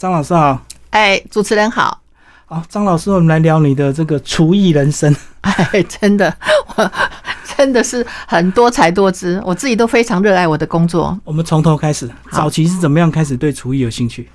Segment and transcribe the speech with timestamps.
[0.00, 0.58] 张老师好，
[0.92, 2.00] 哎，主持人好，
[2.46, 5.14] 好，张老师，我们来聊你的这个厨艺人生。
[5.42, 6.34] 哎，真的，
[6.74, 6.90] 我
[7.54, 11.14] 真的是很多才多姿，我自己都非常热爱我的工作。
[11.22, 14.26] 我们从头开始，早期是怎么样开始对厨艺有兴趣？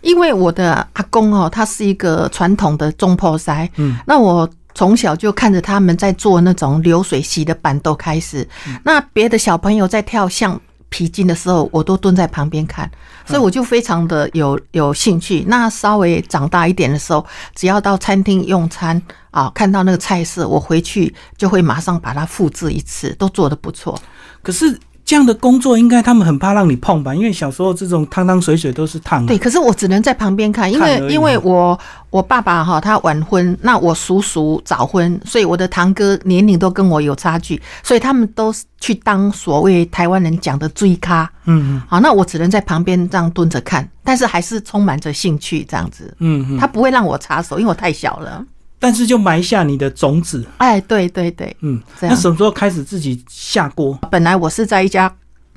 [0.00, 8.48] 因为我的阿公哦，他是一个传统的中破塞，嗯，那我从小就看着他们在做那种流水席的板豆开始，
[8.84, 12.88] 那别的小朋友在跳橡皮筋的时候，我都蹲在旁边看，
[13.26, 15.44] 所以我就非常的有有兴趣。
[15.48, 17.24] 那稍微长大一点的时候，
[17.54, 24.00] 只要到餐厅用餐啊，看到那个菜式，我回去就会马上把它复制一次，都做的不错。
[24.42, 24.78] 可是。
[25.04, 27.14] 这样的工作应该他们很怕让你碰吧？
[27.14, 29.26] 因为小时候这种汤汤水水都是烫。
[29.26, 41.30] 对，可是我只能在旁边看，因为因为我我爸爸哈他晚婚，那我叔叔早婚，所以我的堂哥年龄都跟我有差距，所以他们都去当所谓台湾人讲的追咖。
[41.44, 41.82] 嗯嗯。
[41.86, 46.14] 好，那我只能在旁边这样蹲着看，但是还是充满着兴趣这样子。
[46.20, 46.58] 嗯嗯。
[46.58, 48.42] 他不会让我插手，因为我太小了。
[48.84, 53.98] 但是就埋下你的种子，哎，对对对，嗯，那什么时候开始自己下锅？
[54.10, 55.10] 本来我是在一家。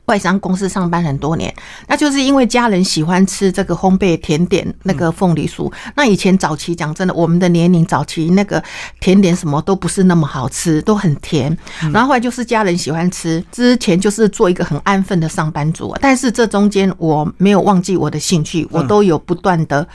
[0.07, 1.53] 外商公司上班很多年，
[1.85, 5.69] 那就是因为家人喜欢吃这个烘焙甜点，那个凤梨酥。
[5.97, 8.63] 那以前早期讲真的，我们的年龄早期那个
[9.01, 11.55] 甜点什么都不是那么好吃，都很甜。
[11.91, 15.93] 然后后来就是家人喜欢吃，之前就是做一个很安分的上班族。
[15.99, 19.85] 但是这中间我没有忘记我的兴趣，我都有不断的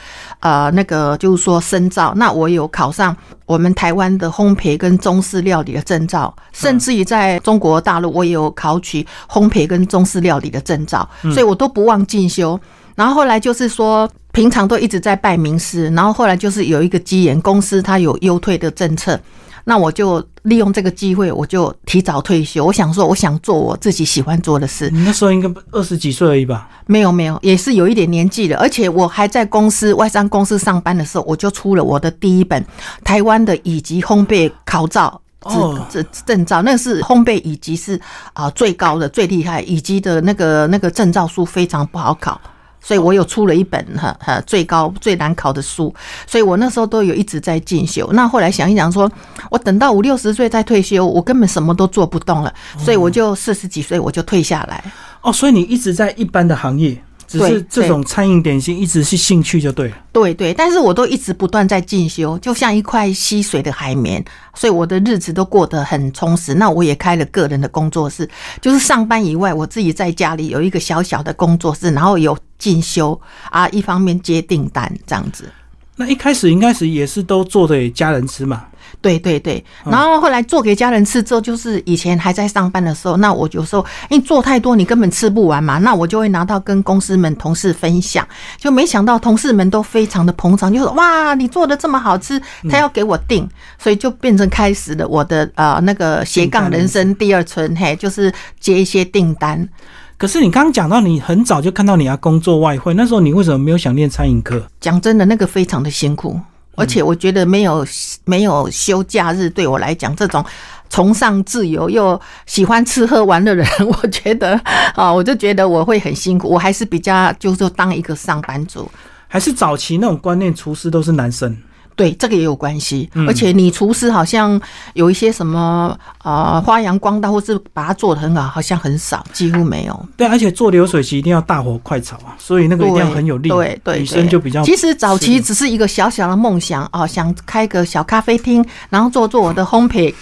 [0.41, 2.13] 呃那个就是说深造。
[2.15, 3.17] 那我有考上
[3.47, 10.02] 我们台湾的烘焙跟中式料理的证照，甚至于在中国大陆我也有考取烘焙跟中。
[10.05, 12.59] 式料理的证照，所以我都不忘进修。
[12.95, 15.89] 然后后来就是说，平常都一直在拜名师。
[15.89, 19.19] 然后后来就是有一个机缘，公司它有优退的政策，
[19.63, 22.63] 那我就利用这个机会，我就提早退休。
[22.63, 24.91] 我想说，我想做我自己喜欢做的事。
[24.91, 26.69] 你那时候应该二十几岁而已吧？
[26.85, 28.57] 没有没有，也是有一点年纪了。
[28.59, 32.63] 而且我还在公司外商公司上班的时候，我就出了我的第一本
[33.03, 35.19] 台湾的乙级烘焙考照。
[35.43, 37.99] 哦，这证照那是烘焙以及是
[38.33, 42.39] 啊最高的最厉害，以及的那个那个证照书非常不好考，
[42.81, 45.93] 所以我有出了一本哈哈最高最难考的书，
[46.25, 48.09] 所以我那时候都有一直在进修。
[48.13, 49.11] 那后来想一想，说
[49.49, 54.83] 我等到五六十岁再退休，我根本什么都做不动了，所以我就四十几岁我就退下来。
[55.21, 57.01] 哦，所以你一直在一般的行业。
[57.27, 59.95] 只是这种餐饮点心一直是兴趣就对了。
[60.11, 64.23] 对对，但是我都一直不断在进修，就像一块吸水的海绵，
[64.53, 66.53] 所以我的日子都过得很充实。
[66.53, 68.29] 那我也开了个人的工作室，
[68.61, 73.19] 就是上班以外，我自己在家里有一个小小的工作室，然后有进修
[73.49, 75.51] 啊，一方面接订单这样子。
[75.95, 78.65] 那一开始应该是也是都做给家人吃嘛？
[79.01, 88.27] 对对对，然后后来做给家人吃之后，就是以前还在上班的时候，那我有时候因为做太多，你根本吃不完嘛，那我就会拿到跟公司们同事分享，
[88.57, 99.67] 就没想到同事们都非常的捧场，就说哇，你做的这么好吃，他要给我订，所以就变成开始了我的呃那个斜杠人生第二春，嘿，就是接一些订单。
[100.15, 104.65] 可是你刚刚讲到，你很早就看到你要工作外汇，那时候你为什么没有想念餐饮课？
[104.79, 106.39] 讲真的，那个非常的辛苦。
[106.75, 107.85] 而且我觉得没有
[108.25, 110.43] 没有休假日，对我来讲，这种
[110.89, 114.59] 崇尚自由又喜欢吃喝玩的人， 我觉得
[114.95, 116.49] 啊，我就觉得我会很辛苦。
[116.49, 118.89] 我还是比较就是当一个上班族，
[119.27, 121.55] 还是早期那种观念，厨师都是男生。
[121.95, 123.09] 对，这个也有关系。
[123.27, 124.59] 而且你厨师好像
[124.93, 130.05] 有一些什么啊，发扬光大，或是把它做的很好，好像很少，几乎没有。
[130.17, 133.49] 对，而且做流水席一定要大火快炒啊，所以那个一定要很有力。
[133.49, 134.63] 对对，女生就比较。
[134.63, 140.13] 其实早期只是一个小小的梦想啊，想开个小咖啡厅，然后做做我的烘焙。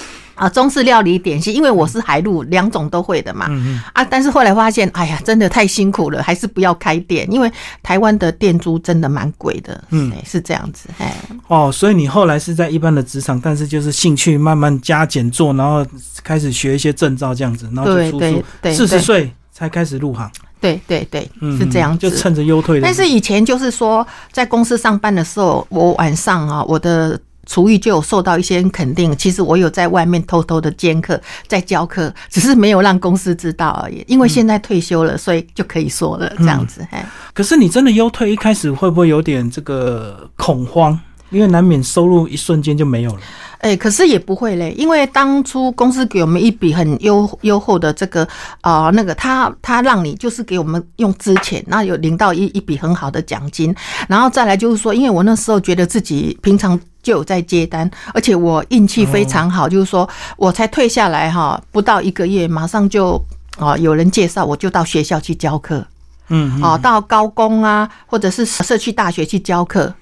[0.42, 7.52] 啊，中式料理点心，因为我是海陆两种都会的嘛，嗯啊，但是后来发现，哎呀，真的太辛苦了，还是不要开店，因为
[7.84, 11.16] 台湾的店租真的蛮贵的，嗯，是这样子，哎，
[11.48, 15.86] 哦，所以你后来是在一般的职场，但是就是兴趣慢慢加减做，然后
[16.24, 20.28] 开始学一些证照这样子，然后就出书，四十岁才开始入行，
[20.60, 22.82] 对对对，是这样，就趁着优退。
[22.82, 27.20] 但是以前就是说，在公司上班的时候，我晚上啊，我的。
[27.46, 29.16] 厨艺就有受到一些肯定。
[29.18, 34.04] 其实我有在外面偷偷的兼课，在教课，只是没有让公司知道而已。
[34.08, 36.86] 因为现在退休了，所以就可以说了这样子。
[36.92, 41.00] 哎，可是你真的优退，一开始会不会有点这个恐慌？
[41.30, 43.20] 因为难免收入一瞬间就没有了。
[43.62, 48.28] 哎，可是也不会嘞，因为当初公司给我们一笔很优优厚的这个
[48.62, 53.74] 啊，那个他他让你就是给我们用之前，那有领到一一笔很好的奖金，
[54.08, 63.24] 然后再来就是说，因为我那时候觉得自己平常就有在接单，而且我运气非常好，就是说我才退下来哈，不到一个月，马上就
[63.58, 65.86] 啊有人介绍，我就到学校去教课。
[66.34, 69.94] 嗯，哦，到高工啊，或者是社区大学去教课，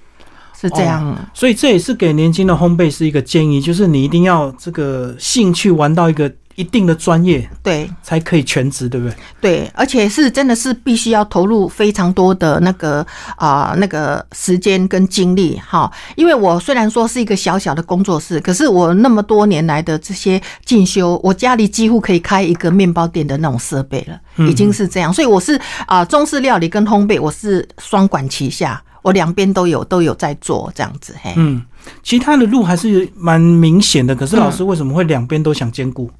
[0.60, 1.16] 是这样。
[1.32, 6.30] 所以这也是给年轻的烘焙师一个建议，就是你一定要这个兴趣玩到一个。
[6.56, 9.16] 一定的专业对才可以全职，对不对？
[9.40, 15.90] 对，而且是真的是必须要投入非常多的那个啊那个时间跟精力哈。
[16.16, 25.10] 因为我虽然说是一个小小的工作室，可是我那么多年来的这些进修，我家里几乎可以开一个面包店的那种设备了，已经是这样。
[25.10, 31.14] 所以我是啊中式料理跟烘焙，我是双管齐下，我两边都有都有在做这样子。
[31.22, 31.62] 嘿，嗯，
[32.02, 36.10] 其他的路还是蛮明显的，可是老师为什么会两边都想兼顾？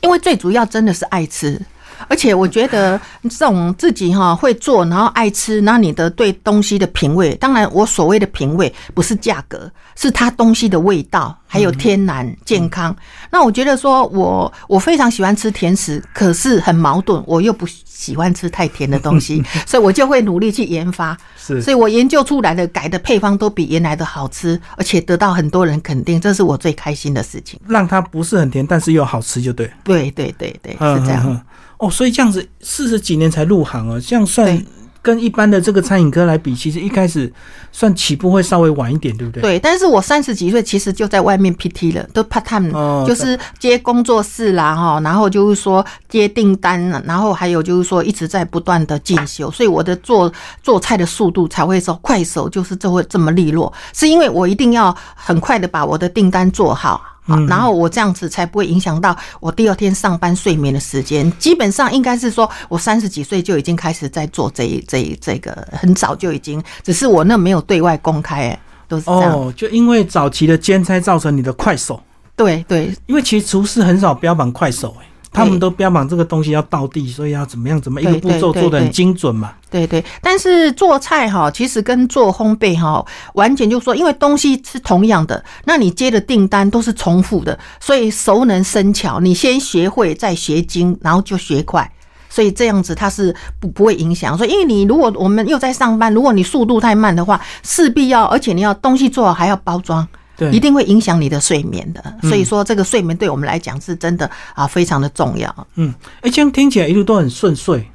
[0.00, 1.60] 因为最主要真的是爱吃，
[2.08, 12.94] 而且我觉得这种自己哈会做，然后爱吃，那你的对东西的品味，当然我所谓的品味不是价格，是它东西的味道，还有天然健康。
[13.30, 21.16] 那我觉得说我我非常喜欢吃甜食，可是很矛盾，我又不喜欢吃太甜的东西， 所以我就会努力去研发。
[21.36, 27.60] 是，所以我研究出来的改的配方都比原来的好吃，而且得到很多人肯定，这是我最开心的事情。
[27.68, 29.70] 让它不是很甜，但是又好吃，就对。
[29.84, 31.40] 对对对对，是这样。
[31.80, 34.64] 哦，所以这样子四十几年才入行哦，这样算。
[35.02, 37.32] 跟一般的这个餐饮科来比，其实一开始
[37.72, 39.40] 算起步会稍微晚一点，对不对？
[39.40, 50.30] 对，但是我三十几岁，其实就在外面 PT 了，都 part time，就是接工作室啦，哈，然后就是说接订单，然后还有就是说一直在不断的进修，所以我的做
[50.62, 57.00] 做菜的速度才会说快手，就是这会这么利落，是因为我一定要很快的把我的订单做好。
[57.48, 61.30] 然后我这样子才不会影响到我第二天上班睡眠的时间。
[61.38, 69.32] 基本上应该是说，我三十几岁就已经开始在做这一、这、一这个，很早就已经，只是我那没有对外公开，哎，都是这样。
[69.32, 72.02] 哦，就因为早期的兼差造成你的快手。
[72.36, 75.06] 对对，因为其实厨师很少标榜快手，哎。
[75.32, 77.80] 他们都标榜这个东西要到地，所以要怎么样？
[77.80, 79.52] 怎么一个步骤做的很精准嘛？
[79.70, 80.04] 对对。
[80.20, 83.04] 但是做菜哈，其实跟做烘焙哈，
[83.34, 89.20] 完全就说，因为东西是同样的，那你接的订单都是重复的，所以熟能生巧。
[89.20, 91.88] 你先学会，再学精，然后就学快，
[92.28, 94.36] 所以这样子它是不不会影响。
[94.36, 100.06] 所以，因为你如果我们又在上班，如果你速度太慢的话，势必要，而且你要东西做好还要包装。
[100.52, 105.54] 一定会影响你的睡眠的，所以说这个睡眠对我们来讲是真的啊，非常的重要。
[105.74, 105.92] 嗯，
[106.22, 107.86] 哎，这样听起来一路都很顺遂。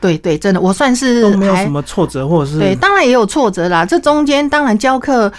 [0.00, 3.84] 对对，真的，我算是都没有什么挫折，或者是对，当然也有挫折啦。
[3.84, 5.32] 这中间当然教课，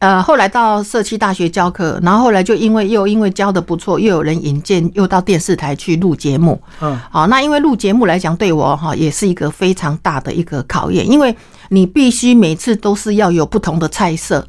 [0.00, 6.60] 呃，后来到社区大学教课，然后后来就因为又因为教的不错，又有人引荐，又到电视台去录节目。
[6.80, 11.32] 嗯，好，那因为录节目来讲，对我哈也是一个非常大的一个考验，因为
[11.68, 14.44] 你必须每次都是要有不同的菜色。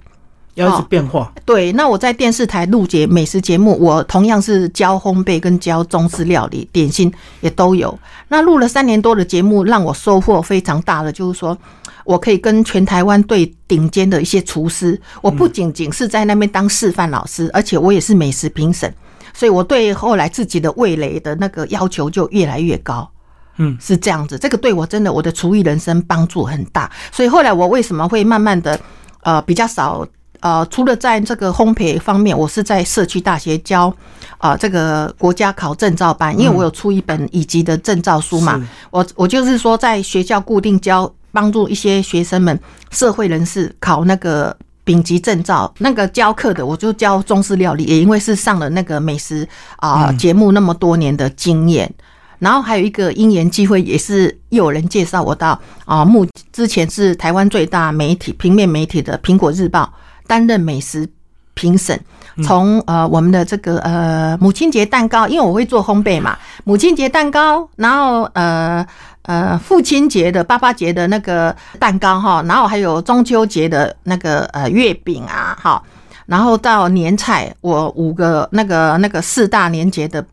[0.55, 1.71] 要一直变化，对。
[1.71, 7.97] 那我在电视台录节美食节目，我同样是教烘焙跟教中式料理点心也都有。
[8.27, 11.57] 那录了三年多的节目，让我收获非常大的，就是说
[12.03, 18.93] 我可以跟全台湾最顶尖的一些厨师，我不仅仅是在那边当示范老师，而且我也是美食评审，
[19.33, 23.09] 所以我对后来自己的味蕾的那个要求就越来越高。
[23.55, 26.91] 嗯，是这样子，这个对我真的我的厨艺人生帮助很大。
[27.09, 28.77] 所以后来我为什么会慢慢的
[29.21, 30.05] 呃比较少。
[30.41, 33.93] 呃，除了在这个烘焙方面，我是在社区大学教
[34.39, 38.59] 啊这个国家考证照班，因为我有出一本乙级的证照书嘛。
[38.89, 42.59] 我我就是说，在学校固定教，帮助一些学生们、
[42.89, 45.71] 社会人士考那个丙级证照。
[45.77, 51.93] 那个教课的，我就教中式料理，也因为是上了那个美食啊节目那么多年的经验。
[52.39, 59.83] 然后还有一个因缘机会，也是又有人介绍我到啊，目之前是台湾最大媒体平面媒体的《苹果日报》。
[60.27, 61.07] 担任美食
[61.53, 61.99] 评审，
[62.43, 68.85] 从呃我们的这个呃母亲节蛋糕，因为我会做烘焙嘛，母亲节蛋糕，然后呃
[69.23, 75.83] 呃父亲节的、爸爸节的那个蛋糕哈，然后还有中秋节的那个呃月饼啊，哈，
[76.25, 80.25] 然后到年菜，我五个那个那个四大年节的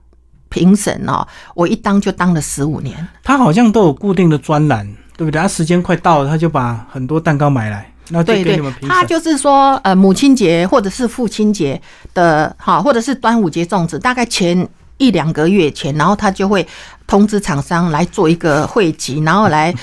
[0.48, 3.06] 评审哦，我一当就当了十五年。
[3.24, 5.42] 他好像都有固定的专栏，对不对？
[5.42, 7.92] 他时间快到了，他就把很多蛋糕买来。
[8.24, 11.80] 对对，他就是说，呃，母亲节或者是父亲节
[12.14, 16.66] 的，哈，或者是端午节粽子，大概前一两个月前，然后他就会
[17.06, 19.74] 通知厂商来做一个汇集，然后来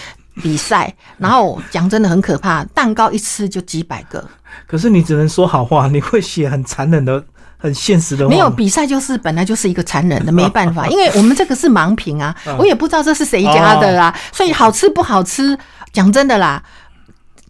[0.41, 0.93] 比赛。
[1.17, 4.23] 然后讲真的很可怕，蛋糕一吃就几百个。
[4.67, 7.23] 可是你只能说好话，你会写很残忍的、
[7.57, 8.27] 很现实的。
[8.27, 15.57] 没有比赛就是本来就是一个残忍的，没办法， 因为我们这个是盲品啊，我也不知道这是谁家的啦，所以好吃不好吃，
[15.93, 16.61] 讲真的啦。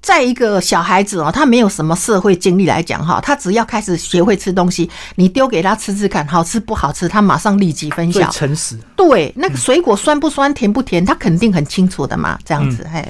[0.05, 8.29] 在一个小孩子哦，他没有什么社会经历来讲哈，他只要开始学会吃东西，你丢给他吃吃看，好吃不好吃，他马上立即分享。
[8.31, 8.77] 诚实。
[8.95, 13.03] 对，那个水果酸不酸、甜不甜，他肯定很清楚的嘛，这样子嘿。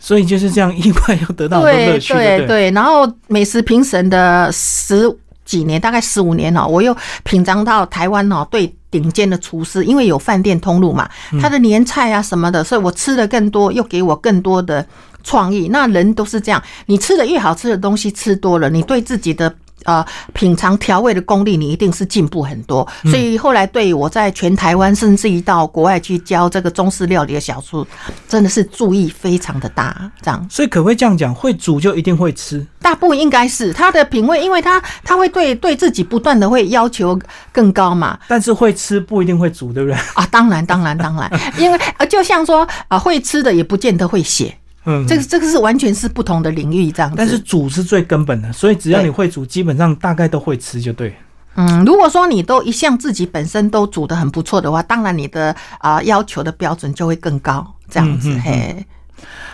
[0.00, 2.12] 所以就是这样，意外又得到乐趣。
[2.12, 5.08] 对对对，然后美食评审的十
[5.44, 11.08] 几年，大概十五年哦，我又品尝到台湾哦对顶尖的厨师，因为有饭店通路嘛，
[11.40, 14.84] 他的年菜啊什么的，所以我吃的更多，又给我更多的。
[15.22, 16.62] 创意，那人都是这样。
[16.86, 19.52] 你吃的越好吃的东西吃多了，你对自己的
[19.84, 22.86] 呃品尝调味的功力，你一定是进步很多。
[23.04, 27.86] 所以后来对我在全台湾，甚至于到国外去教这个中式料理的小厨，
[28.28, 30.10] 真的是注意非常的大。
[30.20, 31.34] 这样，所以可不可以这样讲？
[31.34, 32.64] 会煮就一定会吃？
[32.80, 37.18] 大部分应该是他的品味，因为他他会对对自己不断的会要求
[37.52, 38.18] 更高嘛。
[38.28, 39.96] 但是会吃不一定会煮，对不对？
[40.14, 44.56] 啊，当然当然当然，因为呃，就像说啊，会吃的也不见得会写。
[44.84, 47.12] 嗯，这个这个是完全是不同的领域，这样。
[47.16, 51.14] 但是煮是最根本的，所以只要你会煮，基本上大概都会吃就对。
[51.54, 58.84] 嗯，如果说你都一向自己本身都煮的很不错的话，当然你的啊要求的标准就会更高，这样子嘿。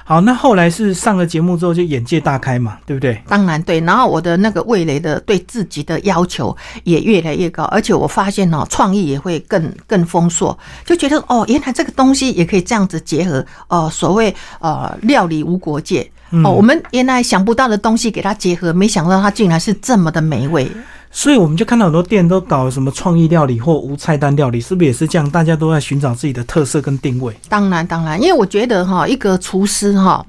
[0.04, 3.20] 好，那后来是上了节目之后就眼界大开嘛，对不对？
[3.28, 20.70] 当然对，然后我的那个味蕾的对自己的要求也越来越高，而且我发现哦，创意也会更更丰硕，就觉得哦，原来这个东西也可以这样子结合哦，所谓呃料理无国界哦，我们原来想不到的东西给它结合，没想到它竟然是这么的美味。
[21.10, 25.28] 所以我们就看到很多店都搞什么创意料理或无菜单料理，是不是也是这样？
[25.30, 27.34] 大家都在寻找自己的特色跟定位。
[27.48, 30.24] 当然，当然，因为我觉得哈，一个厨师哈，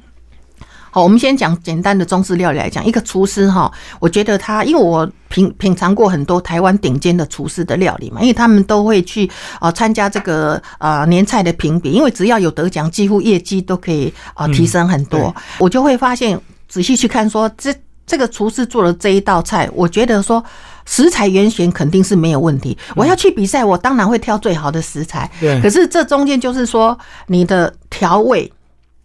[0.90, 15.36] 好，我们先讲简单的中式料理来讲，一个厨师哈，我觉得他，因为我品品尝过很多台湾顶尖的厨师的料理嘛，因为他们都会去啊参加这个啊年菜的评比，因为只要有得奖，几乎业绩都可以啊提升很多。
[15.60, 17.76] 我就会发现，仔细去看说这。
[18.10, 20.44] 这个厨师做了这一道菜，我觉得说
[20.90, 22.76] 食材原选肯定是没有问题。
[22.96, 25.30] 我要去比赛，我当然会挑最好的食材。
[25.40, 25.62] 对。
[25.62, 28.52] 可是这中间就是说，你的调味、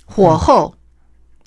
[0.07, 0.75] 火候，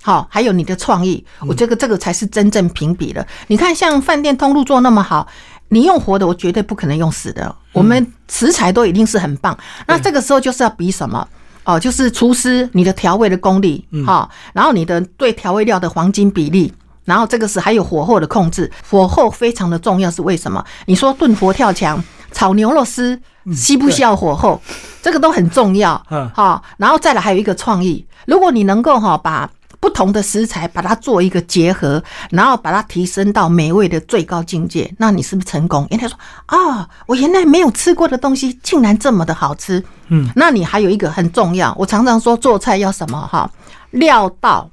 [0.03, 3.25] 好，还有你的创意，我这个这个才是真正评比的。
[3.47, 5.27] 你看，像饭店通路做那么好，
[5.69, 7.53] 你用活的，我绝对不可能用死的。
[7.73, 9.57] 我们食材都一定是很棒。
[9.87, 11.27] 那这个时候就是要比什么？
[11.63, 16.71] 哦，就是厨师你的调味的功力，好，然后你的对调味料的黄金比例。
[17.07, 20.61] 然后这个是还有火候的控制，火候非常的重要，是为什么？
[20.87, 23.17] 你说炖佛跳墙、炒牛肉丝，
[23.55, 24.61] 需不需要火候？
[25.01, 26.05] 这个都很重要。
[26.09, 29.49] 嗯，好，然后再来还有一个创意，如果你能够哈把
[29.79, 35.87] 不同的食材把它做一个结合，然后把它提升到美味的最高境界，那你是不是成功？
[35.89, 39.81] 人家说啊，我原来没有吃过的东西竟然这么的好吃。
[40.09, 43.49] 嗯，那你还有一个很重要，我常常说做菜要什么哈？
[43.91, 44.69] 料到。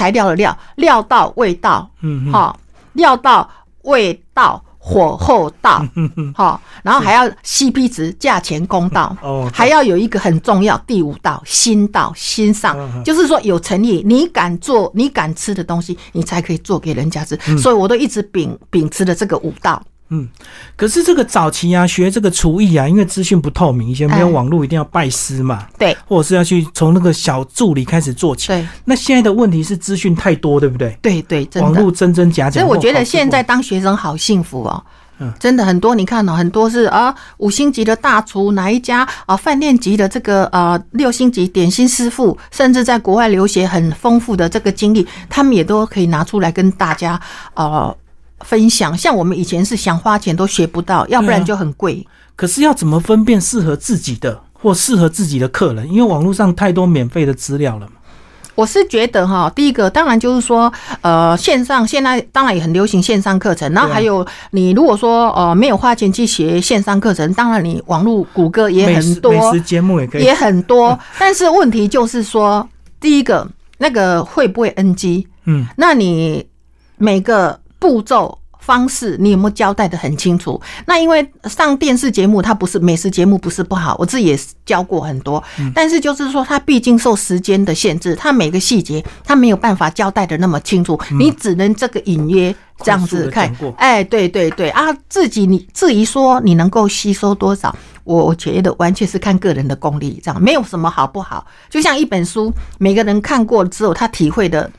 [0.00, 2.58] 材料的料，料到味道，嗯，好，
[2.94, 3.46] 料到
[3.82, 5.86] 味道，火候到，
[6.34, 19.82] 好，然后还要 CP 值，价钱公道，哦，还要有一个很重要，第五道，心到心上，就是说有诚意，你敢做，你敢吃的东西，你才可以做给人家吃，所以我都一直秉秉持的这个五道。
[20.12, 20.28] 嗯，
[20.76, 28.48] 可是这个早期啊，学这个厨艺啊，因为资讯不透明，以前没有网络，一定要拜师嘛，对，或者是要去从那个小助理开始做起。
[28.48, 30.98] 对，那现在的问题是资讯太多，对不对？
[31.00, 32.60] 对对，网络真真假假。
[32.60, 34.82] 所以我觉得现在当学生好幸福哦，
[35.20, 35.94] 嗯，真的很多。
[35.94, 47.20] 你看哦，很多是啊，五星级的大厨，哪一家啊，饭店级的这个呃六星级点心师傅，甚至在国外留学很丰富的这个经历，他们也都可以拿出来跟大家
[47.54, 47.96] 呃。
[48.44, 52.06] 分享像我们以前是想花钱都学不到，要不然就很贵。
[52.36, 55.86] 可是要怎么分辨适合自己的或适合自己的客人？
[55.90, 57.92] 因为网络上太多免费的资料了嘛。
[58.54, 63.70] 我是觉得哈，第一个当然就是说，呃，线上现在当然也很流行线上课程。
[63.74, 70.98] 然后还有你如果说呃没有花钱去学线上课程，当然你网络谷歌也很多，美食节目也可以也很多。
[71.18, 72.66] 但是问题就是说，
[72.98, 75.26] 第一个那个会不会 NG？
[75.44, 76.46] 嗯，那你
[76.96, 77.59] 每个。
[77.80, 80.60] 步骤方式，你有没有交代的很清楚？
[80.86, 85.42] 那因为上电视节目，它不是美食节目，不是不好，我自己也教过很多。
[85.74, 93.50] 但是就是说，它毕竟受时间的限制，它每个细节它没有办法交代的那么清楚，你只能这个隐约这样子看。
[93.78, 101.46] 哎，对对对啊，自己你至于说你能够吸收多少，我我觉得完全是看个人的功力，这样没有什么好不好。
[101.70, 104.70] 就像一本书，每个人看过之后，他体会的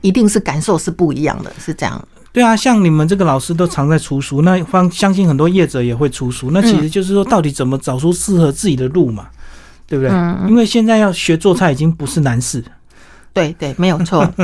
[0.00, 2.02] 一定是感受是不一样的，是这样。
[2.32, 6.50] 对啊，像你们这个老师都常在出书，那方相信很多业者也会出书。
[6.50, 9.26] 那其实就是说，到底怎么找出适合自己的路嘛，
[9.86, 10.12] 对不对？
[10.48, 12.64] 因为现在要学做菜已经不是难事。
[13.34, 14.26] 对对，没有错。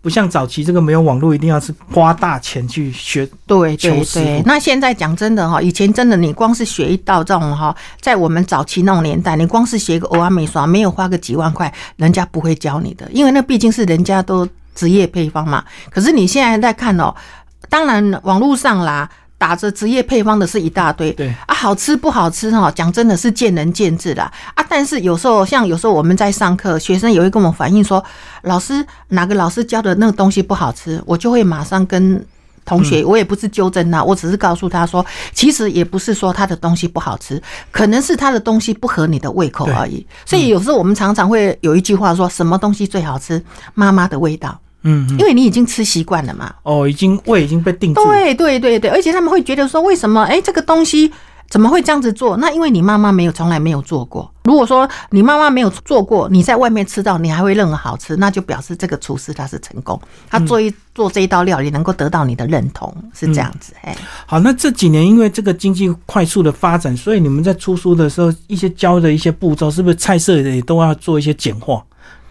[0.00, 3.28] 不像早期这个没有网络，一定要是花大钱去学。
[3.46, 14.48] 对对对，那现在讲真的哈，以前真的你光是学一道这种哈，在我们早期那种年代，你光是学个欧阿美刷，没有花个几万块，人家不会教你的，因为那毕竟是人家都
[14.78, 15.64] 职业配方嘛。
[15.90, 17.14] 可是你现在在看哦，
[17.68, 19.10] 当然网络上啦。
[19.40, 24.66] 打着职业配方的是一大堆，对啊，好吃不好吃哈，讲真的是见仁见智啦啊。
[24.68, 28.04] 但是有时候像有时候我们在上课，学生也会跟我们反映说，
[28.42, 32.20] 老师哪个老师教的那个东西不好吃，我就会马上跟
[32.64, 40.04] 同学，我也不是纠正他，我只是告诉他说，其实也不是说他的东西不好吃，可能是他的东西不合你的胃口而已。
[40.26, 43.40] 所以有时候我们常常会有一句话说，什么东西最好吃？
[43.74, 44.60] 妈妈的味道。
[44.88, 46.54] 嗯，因为你已经吃习惯了嘛。
[46.62, 48.02] 哦，已经胃已经被定住。
[48.04, 50.22] 对对对对，而且他们会觉得说，为什么？
[50.24, 51.12] 哎，这个东西
[51.50, 52.36] 怎么会这样子做？
[52.38, 54.32] 那因为你妈妈没有，从来没有做过。
[54.44, 63.74] 如果说你妈妈没有做过，你在外面吃到，你还会认为好吃，那就表示这个厨师他是成功，他做一做这一道料理能够得到你的认同，是这样子。
[63.82, 71.84] 哎，好，那这几年因为这个经济快速的发展，所以你们在出书的时候，一些教的一些步骤，是不是菜色也都要做一些简化？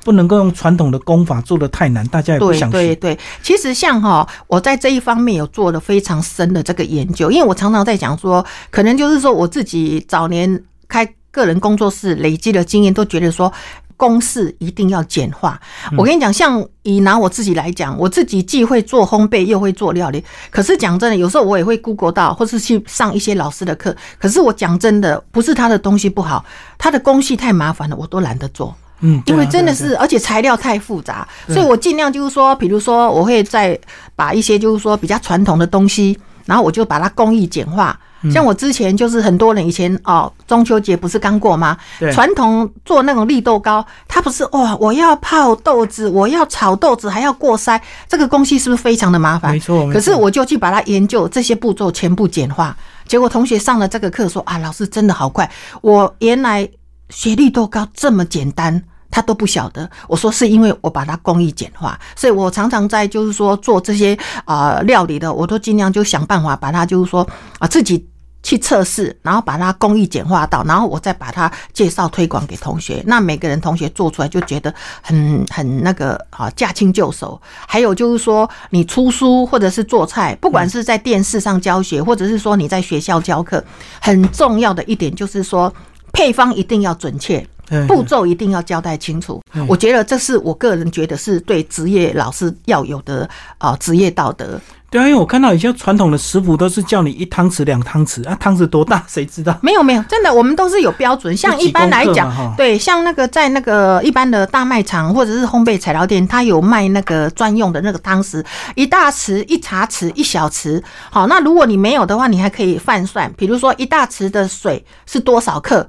[0.08, 13.52] 不能够用传统的功法做的太难，大家也不想对对对，其实像哈，我在这一方面有做了非常深的这个研究，因为我常常在讲说，可能就是说我自己早年开个人工作室累积的经验，都觉得说
[13.98, 15.60] 公式一定要简化。
[15.98, 23.94] 我跟你讲，像以拿我自己来讲，我自己既会做烘焙又会做料理，可是讲真的，有时候我也会 Google 到，或是去上一些老师的课。
[24.18, 26.46] 可是我讲真的，不是他的东西不好，
[26.78, 28.74] 他的工序太麻烦了，我都懒得做。
[29.00, 33.80] 嗯，因为真的是，而且材料太复杂，所以我尽量就是说，比如说，我会再
[34.16, 38.00] 把一些就是说比较传统的东西，然后我就把它工艺简化。
[38.34, 41.78] 像我之前就是很多人以前哦，中秋节不是刚过吗？
[42.12, 49.52] 传统做那种绿豆糕，它不是哇，我要泡豆子，我要炒豆子，还要过筛，这个工序是不是非常的麻烦？
[49.52, 49.88] 没错。
[49.94, 52.76] 可是我就去把它研究这些步骤全部简化，
[53.08, 55.48] 结果同学上了这个课说啊，老师真的好快，
[55.82, 56.68] 我原来。
[57.10, 59.90] 学历多高这么简单，他都不晓得。
[60.08, 67.28] 我说是因为我把它工艺简化，所以我常常在就是说做这些啊料理的，我都尽量就想办法把它就是说
[67.60, 68.06] 啊自己
[68.44, 73.02] 去测试，然后把它工艺简化到，然后我再把它介绍推广给同学。
[73.06, 77.42] 那每个人同学做出来就觉得很很那个啊驾轻就熟。
[77.66, 83.64] 还有就是说你出书或者是做菜，不管是在电视上教学，或者是说你在学校教课，
[84.02, 85.74] 很重要的一点就是说。
[86.18, 87.48] 配方一定要准确，
[87.88, 89.42] 步骤一定要交代清楚。
[89.68, 94.60] 我觉得这是我个人觉得是对职业老师要有的啊职业道德。
[94.90, 99.54] 对啊，因为我看到有些传统的食谱都是叫你一汤匙、两汤匙啊，汤匙多大谁知道？
[99.62, 101.36] 没有没有，真的我们都是有标准。
[101.36, 108.42] 像 一般来讲，对，像那个在那个一般的大卖场或者是烘焙材料店，它有卖那个专用的那个汤匙，
[108.76, 110.82] 一大匙、一茶匙、一小匙。
[111.10, 115.86] 好，那如果你没有的话，你还可以换算，比如说一大匙的水是多少克，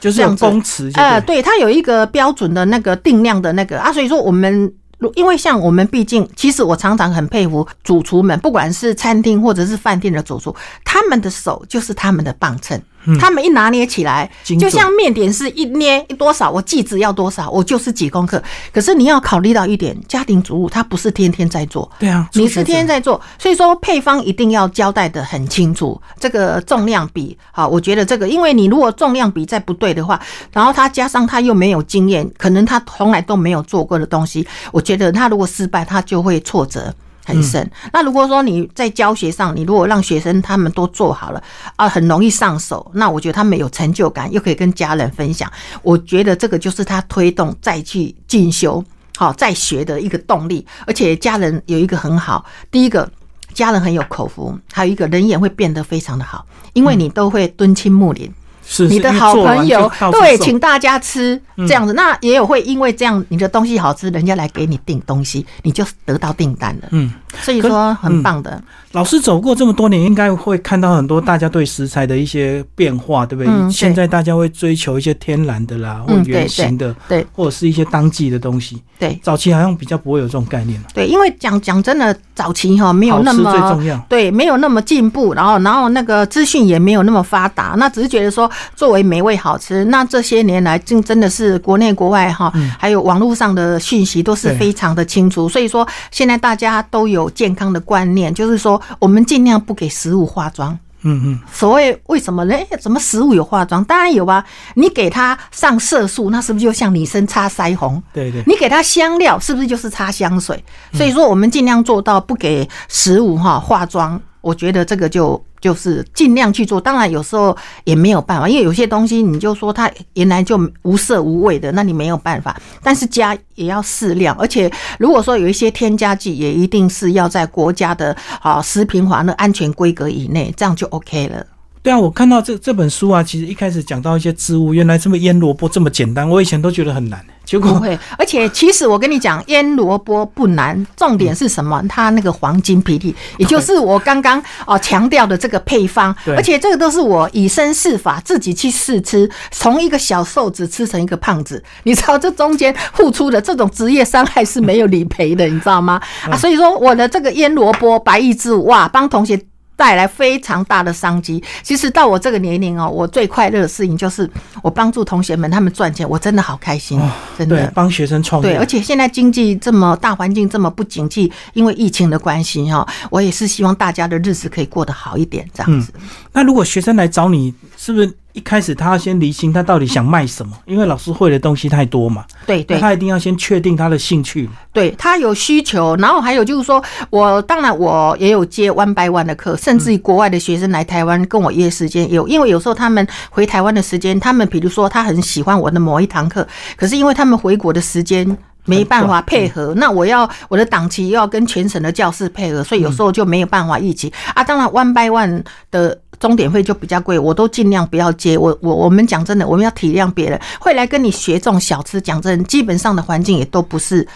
[0.00, 0.90] 就是公尺。
[0.94, 4.72] 呃，对，它有一个标准的那个定量的那个啊，所以说我们。
[5.14, 10.56] 因为像我们，毕竟其实我常常很佩服主厨们，不管是餐厅或者是饭店的主厨，
[10.86, 12.80] 他们的手就是他们的磅秤。
[13.20, 18.42] 他们一拿捏起来，就像面点是一捏多少，我记子要多少，我就是几公克。
[18.72, 26.00] 可是你要考虑到一点，家庭主妇她不是天天在做，对啊，你是天天在做，所以说配方一定要交代的很清楚。
[26.18, 30.20] 这个重量比，好，我觉得这个，因为你如果重量比再不对的话，
[30.52, 36.92] 然后他加上他又没有经验，可能他从来都没有做过的东西，我觉得他如果失败，他就会挫折。
[37.26, 37.68] 很深。
[37.92, 41.42] 那如果说你在教学上，你如果让学生他们都做好了
[41.74, 45.50] 啊，很容易上手，那我觉得他们有成就感，又可以跟家人分享。
[45.82, 48.82] 我觉得这个就是他推动再去进修、
[49.16, 50.64] 好再学的一个动力。
[50.86, 53.10] 而且家人有一个很好，第一个
[53.52, 58.32] 家人很有口福，还有一个人也会变得非常的好，因为你都会敦亲睦邻。
[58.68, 66.88] 是你的好朋友，对，请大家吃这样子，那也有会因为这样你的东西好吃，人家来给你订东西，你就得到订单了。
[66.90, 68.60] 嗯，所以说很棒的。
[68.92, 73.70] 老师走过这么多年，应该会看到很多大家对食材的一些变化，对不对？
[73.70, 78.82] 现在大家会追求一些天然的啦，或原形的，对，或者是一些当季的东西。
[78.98, 89.84] 对，早期好像比较不会有这种概念对，因为讲讲真的，早期哈没有那么最重要，对，没有那么进步，然后然后那个资讯也没有那么发达，那只是觉得说作为美味好吃。
[89.86, 100.78] 那这些年来，真真的是国内国外哈，还有网络上的讯息都是非常的清楚，所以说现在大家都有健康的观念，就是说我们尽量不给食物化妆。
[101.08, 102.56] 嗯嗯，所谓为什么呢？
[102.80, 103.84] 怎么食物有化妆？
[103.84, 104.44] 当然有啊。
[104.74, 108.02] 你给它上色素，那是不是就像女生擦腮红？
[108.12, 108.42] 对对。
[108.44, 110.64] 你给它香料，是不是就是擦香水？
[110.92, 114.20] 所以说，我们尽量做到不给食物哈化妆。
[114.46, 122.56] 我觉得这个就就是尽量去做，当然有时候也没有办法，因为有些东西你就说它原来就无色无味的，那你没有办法。
[122.80, 131.44] 但是加也要适量，而且如果说有一些添加剂，也一定是要在国家的啊食品法的安全规格以内，这样就 OK 了。
[131.82, 137.24] 对啊，我看到这这本书啊，其实一开始讲到一些植物，原来这么腌萝卜这么简单，我以前都觉得很难。
[137.46, 141.82] 结果不会，而且其实我跟你讲，腌萝卜不难，重点是什么？
[141.88, 146.14] 它那个黄金比例，也就是我刚刚哦强调的这个配方。
[146.26, 151.62] 而且这个都是我以身试法，自己去试吃，从一个小瘦子吃成一个胖子。
[151.84, 156.00] 你知道这中间付出的这种职业伤害是没有理赔的，你知道吗？
[156.28, 159.40] 啊，所以说我的这个腌萝卜白玉之哇，帮同学。
[159.76, 161.42] 带来非常大的商机。
[161.62, 164.28] 其实到我这个年龄哦，我最快乐的事情就是
[164.62, 167.00] 我帮助同学们他们赚钱，我真的好开心，
[167.38, 168.48] 真的帮学生创业。
[168.48, 175.92] 对，而且现在经济这么大环境这么不景气，因为疫情的关系哈，我也是希望大家的日子可以过得好一点，这样子。
[176.32, 177.52] 那如果学生来找你，
[177.86, 178.12] 是不是？
[178.32, 182.24] 一开始他要先厘清他到底想卖什么，因为老师会的东西太多嘛。
[182.44, 184.50] 对对，他一定要先确定他的兴趣。
[184.74, 196.46] 对他有需求，然后还有就是说，我当然我也有接 one by one 的课，甚至于国外的学生来台湾跟我约时间有，因为有时候他们回台湾的时间，他们比如说他很喜欢我的某一堂课，
[196.76, 204.44] 可是因为他们回国的时间没办法配合，那我要我的档期又要跟全省的教室配合，所以有时候就没有办法一起啊。
[204.44, 205.98] 当然 one by one 的。
[206.18, 208.36] 钟点费就比较贵，我都尽量不要接。
[208.36, 212.00] 我我我们讲真的，我们要体谅别人，会来跟你学这种小吃。
[212.00, 214.06] 讲真，基本上的环境也都不是。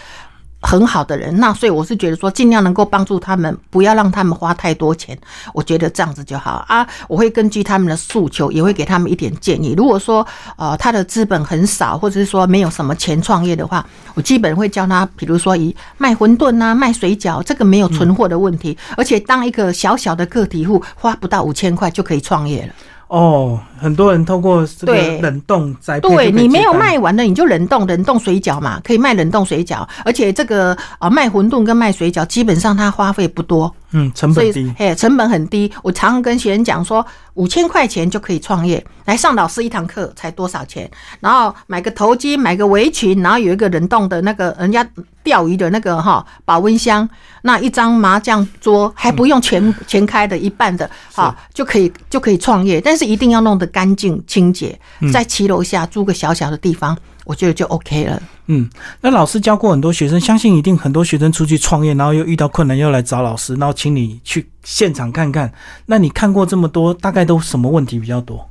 [0.62, 5.18] 很好的人，那所以我是觉得说，尽量能够帮助他们，不要让他们花太多钱。
[5.55, 6.87] 我觉得这样子就好啊。
[7.09, 9.75] 我会根据他们的诉求，也会给他们一点建议。
[9.77, 22.73] 如果说呃他的资本很少，或者是说没有什么钱创业的话，我基本会教他，比如说以卖馄饨啊、卖水饺，这个没有存货的问题，而且当一个小小的个体户，花不到五千块就可以创业了。
[23.11, 35.72] 哦，很多人透过这个冷冻栽培，对你没有卖完的，你就冷冻冷冻水饺嘛，可以卖冷冻水饺，而且这个啊卖馄饨跟卖水饺，基本上它花费不多，嗯，成本低，嘿，成本很低。
[35.83, 44.88] 我常常跟学生讲说，五千块钱就可以创业，来上老师一堂课才多少钱，然后买个头巾，买个围裙，然后有一个冷冻的那个人家
[45.24, 47.09] 钓鱼的那个哈保温箱，
[47.42, 52.96] 那一张麻将桌还不用全全开的，一半的，哈就可以就可以创业，但。
[53.00, 54.79] 是一定要弄得干净清洁，
[55.11, 58.22] 在骑楼下租个小小的地方，我觉得就 OK 了。
[58.53, 58.69] 嗯，
[59.01, 65.53] 那老师教过很多学生，相信一定很多学生出去创业，然后又遇到困难，又来找老师，然后请你去现场看看。
[65.87, 68.50] 那你看过这么多，大概都什么问题比较多？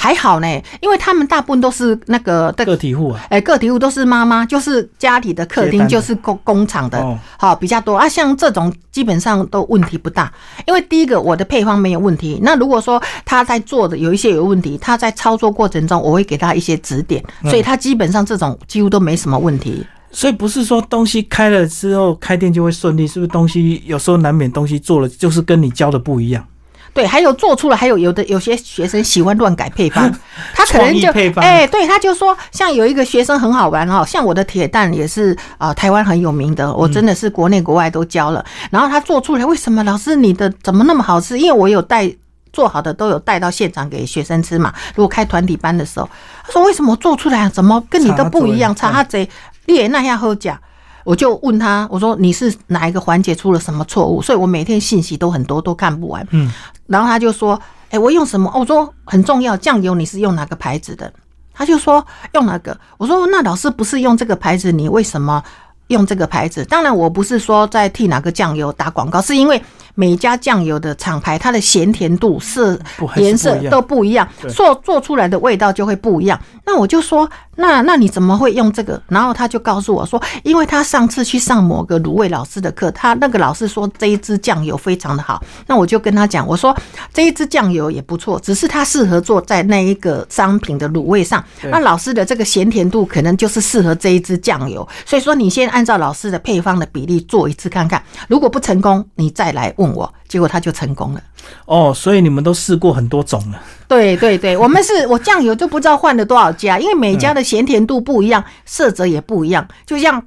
[0.00, 0.46] 还好呢，
[0.80, 7.04] 因为他们大部分都是那个个体户啊，哎，个体户都是妈妈，就是家里的客厅，就是工工厂的，
[7.36, 8.08] 好比较多啊。
[8.08, 10.32] 像这种基本上都问题不大，
[10.68, 12.38] 因为第一个我的配方没有问题。
[12.42, 19.84] 那如果说他在做的有一些有问题，他在操作过程中我会给他一些指点，所以他基本上这种几乎都没什么问题。
[20.12, 23.28] 所以不是说东西开了之后开店就会顺利，是不是？
[23.32, 26.46] 东西有时候难免东西做了就是跟你教的不一样。
[26.98, 30.12] 对，还有做出了，还有有的有些学生喜欢乱改配方，
[30.52, 38.44] 他可能就哎，对，他就说，像有一个学生很好玩哦，像我的铁蛋也是啊，台湾很有名的，我真的是国内国外都教了。
[38.72, 41.38] 然后他做出来，为什么老师你的怎么那么好吃？
[41.38, 42.12] 因为我有带
[42.52, 44.74] 做好的都有带到现场给学生吃嘛。
[44.96, 46.10] 如果开团体班的时候，
[46.44, 48.74] 他说为什么做出来怎么跟你都不一样？
[48.74, 49.30] 差他贼，
[49.66, 50.60] 你也那样喝假。
[51.08, 54.20] 我就问他，我说你是哪一个环节出了什么错误？
[54.20, 56.26] 所以我每天信息都很多，都看不完。
[56.32, 56.52] 嗯，
[56.86, 58.52] 然后他就说，哎，我用什么？
[58.54, 61.10] 我说很重要，酱油你是用哪个牌子的？
[61.54, 62.78] 他就说用哪个？
[62.98, 65.42] 我说那老师不是用这个牌子，你为什么
[65.86, 66.62] 用这个牌子？
[66.66, 69.62] 当然我不是说在替哪个酱油打广告，是因为。
[69.98, 72.78] 每家酱油的厂牌，它的咸甜度、色、
[73.16, 76.40] 颜色都不一样，做做出来的味道就会不一样。
[76.64, 79.02] 那我就说，那那你怎么会用这个？
[79.08, 85.42] 然后他就告诉我说，因为他上次去上某个卤味老师的课，他那个老师说这一支酱油非常的好。
[85.66, 86.76] 那我就跟他讲，我说
[87.12, 91.42] 这一支酱油也不错，只是它适合做在那一个商品的卤味上。
[91.64, 94.86] 那老师的这个咸甜度可能就是适合这一支酱油。
[95.04, 99.87] 所以说，你先按照老师的配方的比例做一次看看，如果不成功，你再来问。
[99.94, 101.22] 我结果他就成功了
[101.66, 103.60] 哦，所以你们都试过很多种了。
[103.86, 109.66] 对对对， 我们是我酱油就不知道换了多少家，因为每家的咸甜度不一样，色泽也不一样。
[109.86, 110.22] 就像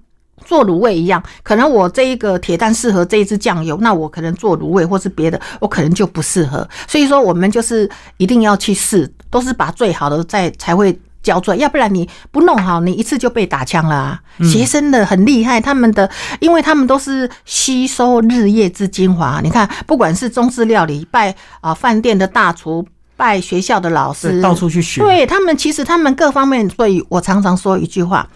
[0.46, 6.68] 做卤味一样，可能我这一个铁蛋适合这一支酱油，那我可能做卤味或是别的，我可能就不适合。
[6.88, 11.00] 所以说，我们就是一定要去试，都是把最好的在才会。
[11.24, 13.96] 交出来，要不然你不弄好，你一次就被打枪了。
[13.96, 19.40] 啊学生的很厉害，他们的，因为他们都是吸收日夜之精华。
[19.44, 25.02] 你看，不管是中式料理，拜啊饭店的大厨，拜学校的老师，到处去学。
[25.02, 28.28] 对他们，其实他们各方面，所以我常常说一句话：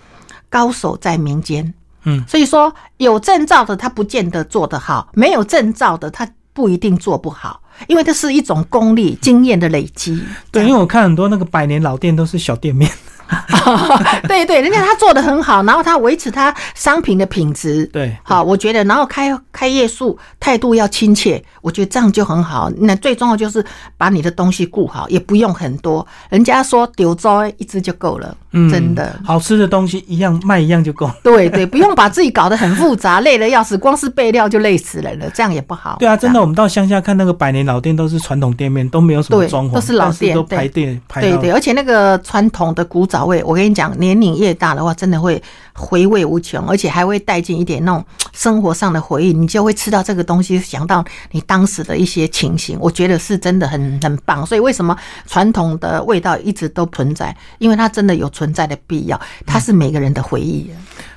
[0.47, 1.73] 高手在民间。
[2.03, 7.61] 嗯，所以说有证照的他不见得做得好，没有证照的他不一定做不好。
[7.87, 10.21] 因为这是一种功力、经验的累积。
[10.51, 12.89] 对，因为我看很多那个百年老店都是小店面。
[14.27, 17.85] 对对，人家他做的很好，然后他维持他商品的品质。
[17.87, 22.71] 对，好，我觉得，然后开开业数态度要亲切，我觉得这样就很好。
[22.77, 23.63] 那最重要就是
[23.97, 26.05] 把你的东西顾好，也不用很多。
[26.29, 29.19] 人家说丢糟一只就够了，真的。
[29.23, 31.09] 好吃的东西一样卖一样就够。
[31.23, 35.97] 对对，不用把自己搞得很复杂，累的要死，光是备料就累死人了，这样也不好。
[35.99, 41.21] 对啊，真的，我们到乡下看那个百年老店，都是传统店面，都没有什么装潢，都是老店，都排队排。
[41.21, 45.41] 对对，而且那个传统的古早味，我跟你讲，年龄越大的话，真的会
[45.73, 54.45] 回味无穷，而且还会带进一点那种生活上的回忆，你就会吃到这个东西，想到你当时的一些情形，我觉得是真的很很棒。
[54.45, 54.97] 所以为什么
[55.27, 57.35] 传统的味道一直都存在？
[57.59, 60.69] 因为它真的有存在的必要，它是每个人的回忆。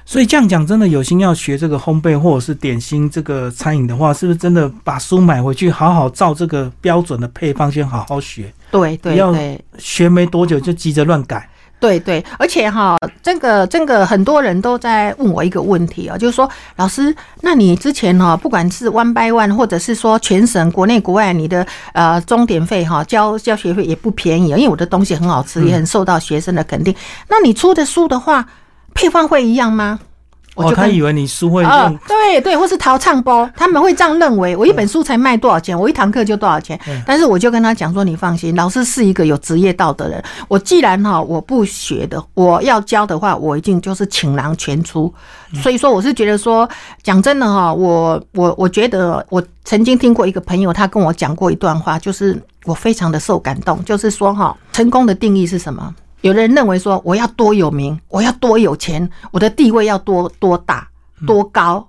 [0.05, 8.51] 所以这样讲，真的有心要学这个烘焙或者是点心这个餐饮的话，是不是真的把书买回去，好好照这个标准的配方先好好学？
[8.71, 11.47] 对对对，学没多久就急着乱改。
[11.81, 26.95] 对对，而且哈，这个这个很多人都在问我一个问题啊，就是说，老师，那你之前哈，不管是 one by one，或者是说全省国内国外，你的呃钟点费哈，交交学费也不便宜，因为我的东西很好吃，也很受到学生的肯定。
[27.29, 28.47] 那你出的书的话？
[28.95, 30.01] 配方会一样吗？
[30.67, 34.57] 我他以为你书会用，对对，或是淘唱包，他们会这样认为。
[34.57, 35.79] 我一本书才卖多少钱？
[35.79, 36.79] 我一堂课就多少钱？
[37.07, 40.25] 但是我就跟他讲说：“你放心，老师是一个有职业道德的人。
[40.49, 45.13] 我既然哈我不学的，我要教的话，我一定就是倾囊全出。
[45.63, 46.69] 所以说，我是觉得说，
[47.03, 60.89] 讲真的哈，我我我觉得我曾经听过一个朋友，他跟我讲过一段话，就是我非常的受感动，就是说哈，成功的定义是什么？”有的人认为说，我要多有名，我要多有钱，我的地位要多多大
[61.27, 61.89] 多高。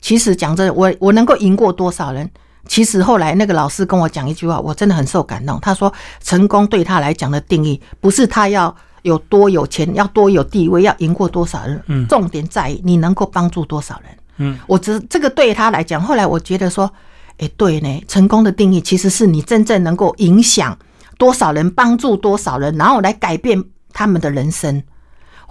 [0.00, 2.28] 其实讲真的，我我能够赢过多少人？
[2.66, 5.58] 其实后来那个老师跟我讲一句话，我真的很受感动。
[5.60, 11.82] 他说，成功对他来讲的定义，不是他要有多有钱，要多有地位，要赢过多少人。
[11.86, 14.16] 嗯，重点在于你能够帮助多少人。
[14.38, 16.90] 嗯，我只这个对他来讲，后来我觉得说，
[17.38, 20.76] 哎，对呢，成功的定义其实是你真正能够影响。
[21.20, 24.82] 多少人帮助多少人，然后来改变他们的人生。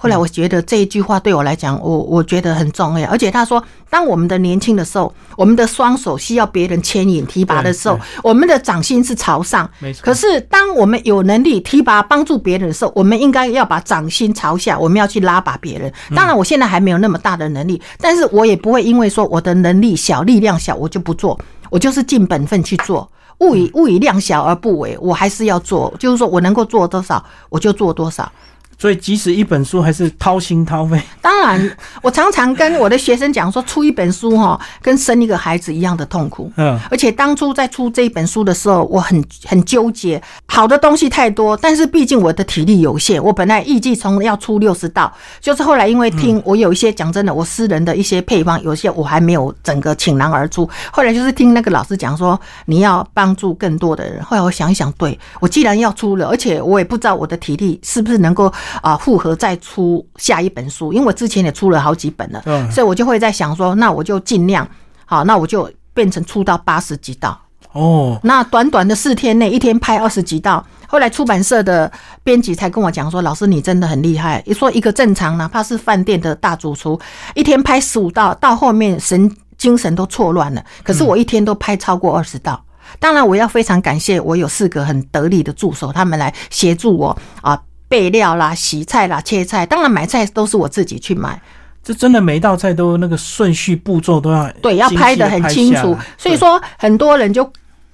[0.01, 3.09] 后来我觉得这一句话对我来讲，我我觉得很重要。
[3.09, 9.69] 而且他说，当我们的年轻的时候，我们的双手需要别人牵引提拔的时候，我们的掌心是朝上。
[9.79, 10.01] 没错。
[10.05, 15.91] 可是当我们有能力提拔帮助别人的时候，我们应该要把掌心朝下，我们要去拉拔别人。
[16.15, 21.37] 当然，我现在还没有那么大的能力，但是我也不会因为说我的能力小、力量小，我就不做。
[21.69, 23.07] 我就是尽本分去做。
[23.39, 28.31] 物以物以量小而不为，我还是要做，就是说我能够做多少，我就做多少。
[28.79, 30.97] 所以，即使一本书，还是掏心掏肺。
[31.21, 36.49] 当然， 我常常跟我的学生讲说，出一本书哈，跟生一个孩子一样的痛苦。
[36.55, 40.21] 嗯，而且当初在出这一本书的时候，我很很纠结。
[40.45, 50.69] 好的东西太多，但是毕竟我的体力有限，我本来预计从要出六十道，就是后来因为听我有一些讲真的，我私人的一些配方，有些我还没有整个倾囊而出。
[50.89, 54.23] 后来就是听那个老师讲说，你要帮助更多的人。
[54.23, 58.49] 后来我想一想，对我既然要出了，而且我也不知道我的体力是不是能够。
[58.81, 64.67] 啊，复合再出下一本书，因为我之前也出了好几本了，所以我就会在想说，那我就尽量
[65.05, 67.39] 好，那我就变成出到八十几道
[67.73, 68.19] 哦。
[68.23, 71.91] 那短短的四天内，一天拍二十几道，后来出版社的
[72.23, 74.41] 编辑才跟我讲说，老师你真的很厉害。
[74.45, 76.99] 你说一个正常哪怕是饭店的大主厨，
[77.35, 80.63] 一天拍十五道，到后面神精神都错乱了。
[80.83, 82.63] 可是我一天都拍超过二十道，
[82.99, 87.59] 当然我要非常感谢我有四个很得力的助手，他们来协助我啊。
[87.89, 91.41] 备料啦、洗菜啦、切菜，当然买菜都是我自己去买。
[91.83, 95.97] 这真的每一道菜都那个顺序步骤都要对，要拍的很清楚。
[96.17, 97.51] 所以说，很多人就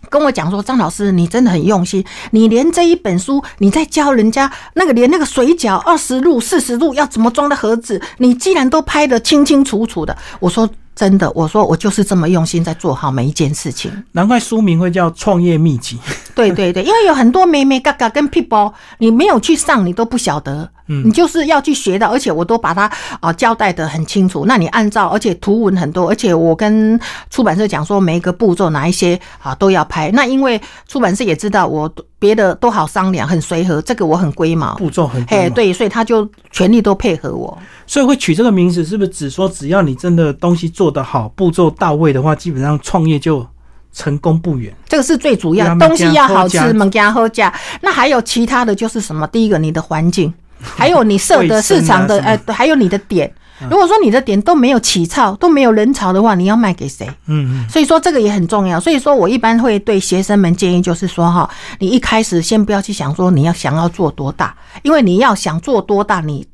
[0.10, 15.97] 跟我讲说：“张老师，你真的很用心，你连这一本书，你在教人家那个连那个水饺二十入、四十入要怎么装的盒子，你既然都拍的清清楚楚的。”我说：“真的，我说我就是这么用心在做好每一件事情。”难怪书名会叫《创业秘籍》。
[16.38, 20.69] 对对对，因为有很多妹妹嘎嘎跟 people，你没有去上，你都不晓得。
[20.88, 24.45] 嗯，你就是要去学的，而且我都把它啊交代的很清楚。
[24.45, 27.00] 那你按照，而且图文很多，而且我跟
[27.32, 30.12] 出版社讲说，每一个步骤哪一些啊都要拍。
[30.12, 37.58] 那因为出版社也知道我别的都好商量，很随和，这个我很龟毛，步骤很嘿对，所以他就全力都配合我。
[37.88, 43.48] 所以会取这个名字，是不是只说只要你真的东西做得好，步骤到位的话，基本上创业就。
[43.95, 45.73] 成功不远，这个是最主要。
[45.79, 47.51] 东西要好吃，门家喝价。
[47.81, 49.25] 那还有其他的就是什么？
[49.27, 53.34] 第一个，你的环境， 还有你设的市场的，呃，还有你的点。
[53.69, 57.08] 如果说你的点都没有起潮，都没有人潮的话，你要卖给谁？
[57.27, 57.69] 嗯嗯。
[57.69, 58.77] 所以说这个也很重要。
[58.77, 64.53] 所以说我一般会对学生们建议，就是说哈，你一开始先不要去想说你要想要做多大，
[64.84, 66.45] 因为你要想做多大，你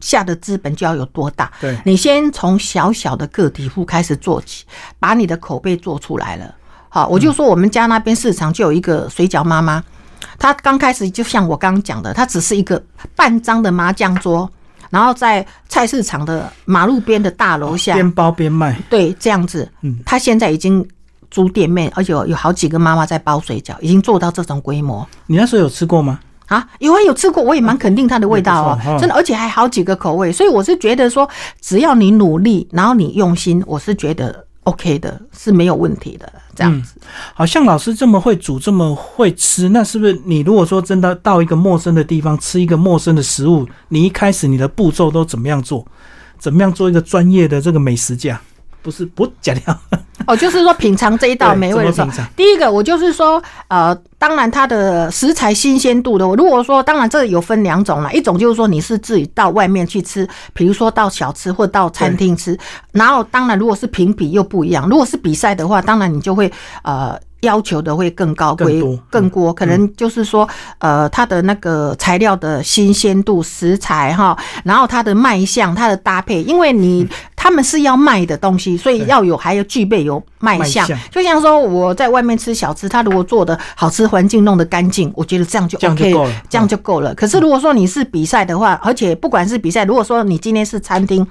[0.00, 1.48] 下的资本就要有多大。
[1.60, 1.78] 对。
[1.84, 4.64] 你先从小小的个体户开始做起，
[4.98, 6.52] 把你的口碑做出来了。
[6.90, 9.82] 好，我就说我们家那边市场就有一个水饺妈妈，
[10.38, 12.82] 她刚开始就像我刚刚讲的，她只是一个
[13.14, 14.50] 半张的麻将桌，
[14.88, 19.70] 然后在菜市场的马路边的大楼下边包边卖，对，这样子。
[19.82, 20.86] 嗯，她现在已经
[21.30, 25.06] 租店面，而且有好几个妈妈在包水饺，已经做到这种规模。
[25.26, 26.18] 你那时候有吃过吗？
[26.46, 31.28] 啊，有啊，有吃过，我也蛮肯定它的味道哦，真的，而且还好几个口味，所以我是觉得说，
[31.60, 34.47] 只要你努力，然后你用心，我是觉得。
[34.68, 36.94] OK 的是没有问题的，这样子。
[37.34, 45.86] 好像老师这么会煮，这么会吃，那是不是你如果说真的到一个陌生的地方吃一个陌生的食物，你一开始你的步骤都怎么样做？
[46.38, 48.40] 怎么样做一个专业的这个美食家？
[48.88, 49.78] 不是不假掉
[50.26, 62.58] 哦，就是说品尝这一道美味的时候，第一个我就是说，呃，当然它的食材新鲜度的，如果说当然这有分两种了，一种就是说你是自己到外面去吃，比如说到小吃或到餐厅吃，
[62.92, 66.50] 然后当然如果是评比又不一样，如果是比赛的话，当然你就会
[66.82, 67.14] 呃。
[67.40, 70.48] 要求的会更高，更，更多，可能就是说，
[70.78, 80.84] 呃，它的那个材料的新鲜度、食材哈，然后它的卖相、它的搭配，因为你他们是要卖的东西，所以要有还要具备有卖相。
[81.12, 86.12] 就像说我在外面吃小吃，他如果做的好吃，环境弄得干净，我觉得这样就 OK，
[86.48, 87.14] 这样就够了。
[87.14, 91.24] 可是如果说你是比赛的话，而且不管是比赛，如果说你今天是餐厅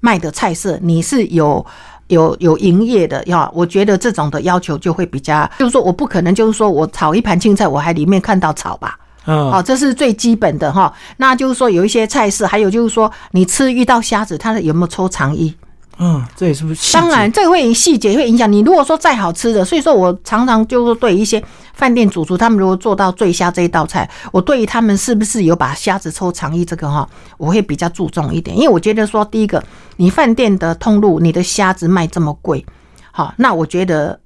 [0.00, 1.64] 卖的菜色，你是有。
[2.08, 10.92] 有有营业的呀，我觉得这种的要求就会比较，就是说我不可能就是说我炒一盘青菜，我还里面看到草吧，嗯，好，这是最基本的哈。
[11.16, 15.54] 那就是说有一些菜式，还有就是说你吃遇到虾子，它有没有抽肠衣？
[15.98, 16.92] 嗯，这也是不是？
[16.92, 18.60] 当然，这个会细节会影响你。
[18.60, 29.64] 如果说再好吃的，所以说我常常就是对一些饭店主厨，他们如果做到醉虾这一道菜，我对于他们是不是有把虾子抽肠衣这个哈，我会比较注重一点，因为我觉得说，第一个，
[29.96, 32.62] 你饭店的通路，你的虾子卖这么贵，
[33.10, 34.20] 好，那我觉得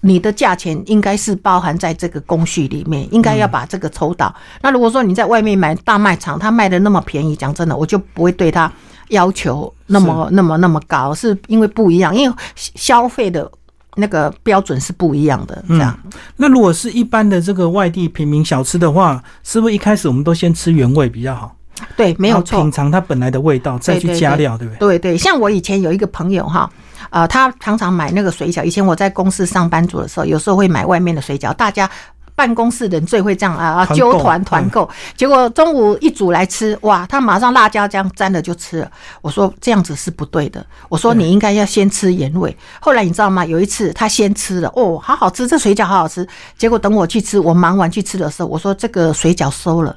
[0.00, 4.34] 你的价钱应该是包含在这个工序里面，应该要把这个抽到。
[4.62, 8.72] 那如果说你在外面买大卖场，他卖的那么便宜，讲真的，我就不会对他。
[9.12, 13.50] 要求那么那么那么高，是因为不一样，因为消费的
[13.94, 15.64] 那个标准是不一样的。
[15.68, 15.96] 这样，
[16.36, 21.54] 那如果是一般的这个外地平民小吃的话，是不是一开始我们都先吃原味比较好？
[21.96, 24.78] 对，没有错，品尝它本来的味道，再去加料，对不对？
[24.78, 26.70] 对对，像我以前有一个朋友哈，
[27.10, 28.64] 呃，他常常买那个水饺。
[28.64, 31.88] 以前我在公司上班族的时候，有时候会买外面的水饺，大家。
[32.34, 38.90] 办公室人最会这样啊啊，揪团团购，结果中午一煮来吃，哇，他马上辣椒酱沾了就吃了。
[39.20, 42.56] 我说这样子是不对的，我说你应该要先吃原味。
[42.80, 43.44] 后来你知道吗？
[43.44, 46.26] 有一次他先吃了，哦，好好吃，这水饺好好吃。
[46.56, 49.96] 结果等我去吃，我忙完去吃的时候，我说这个水饺收了。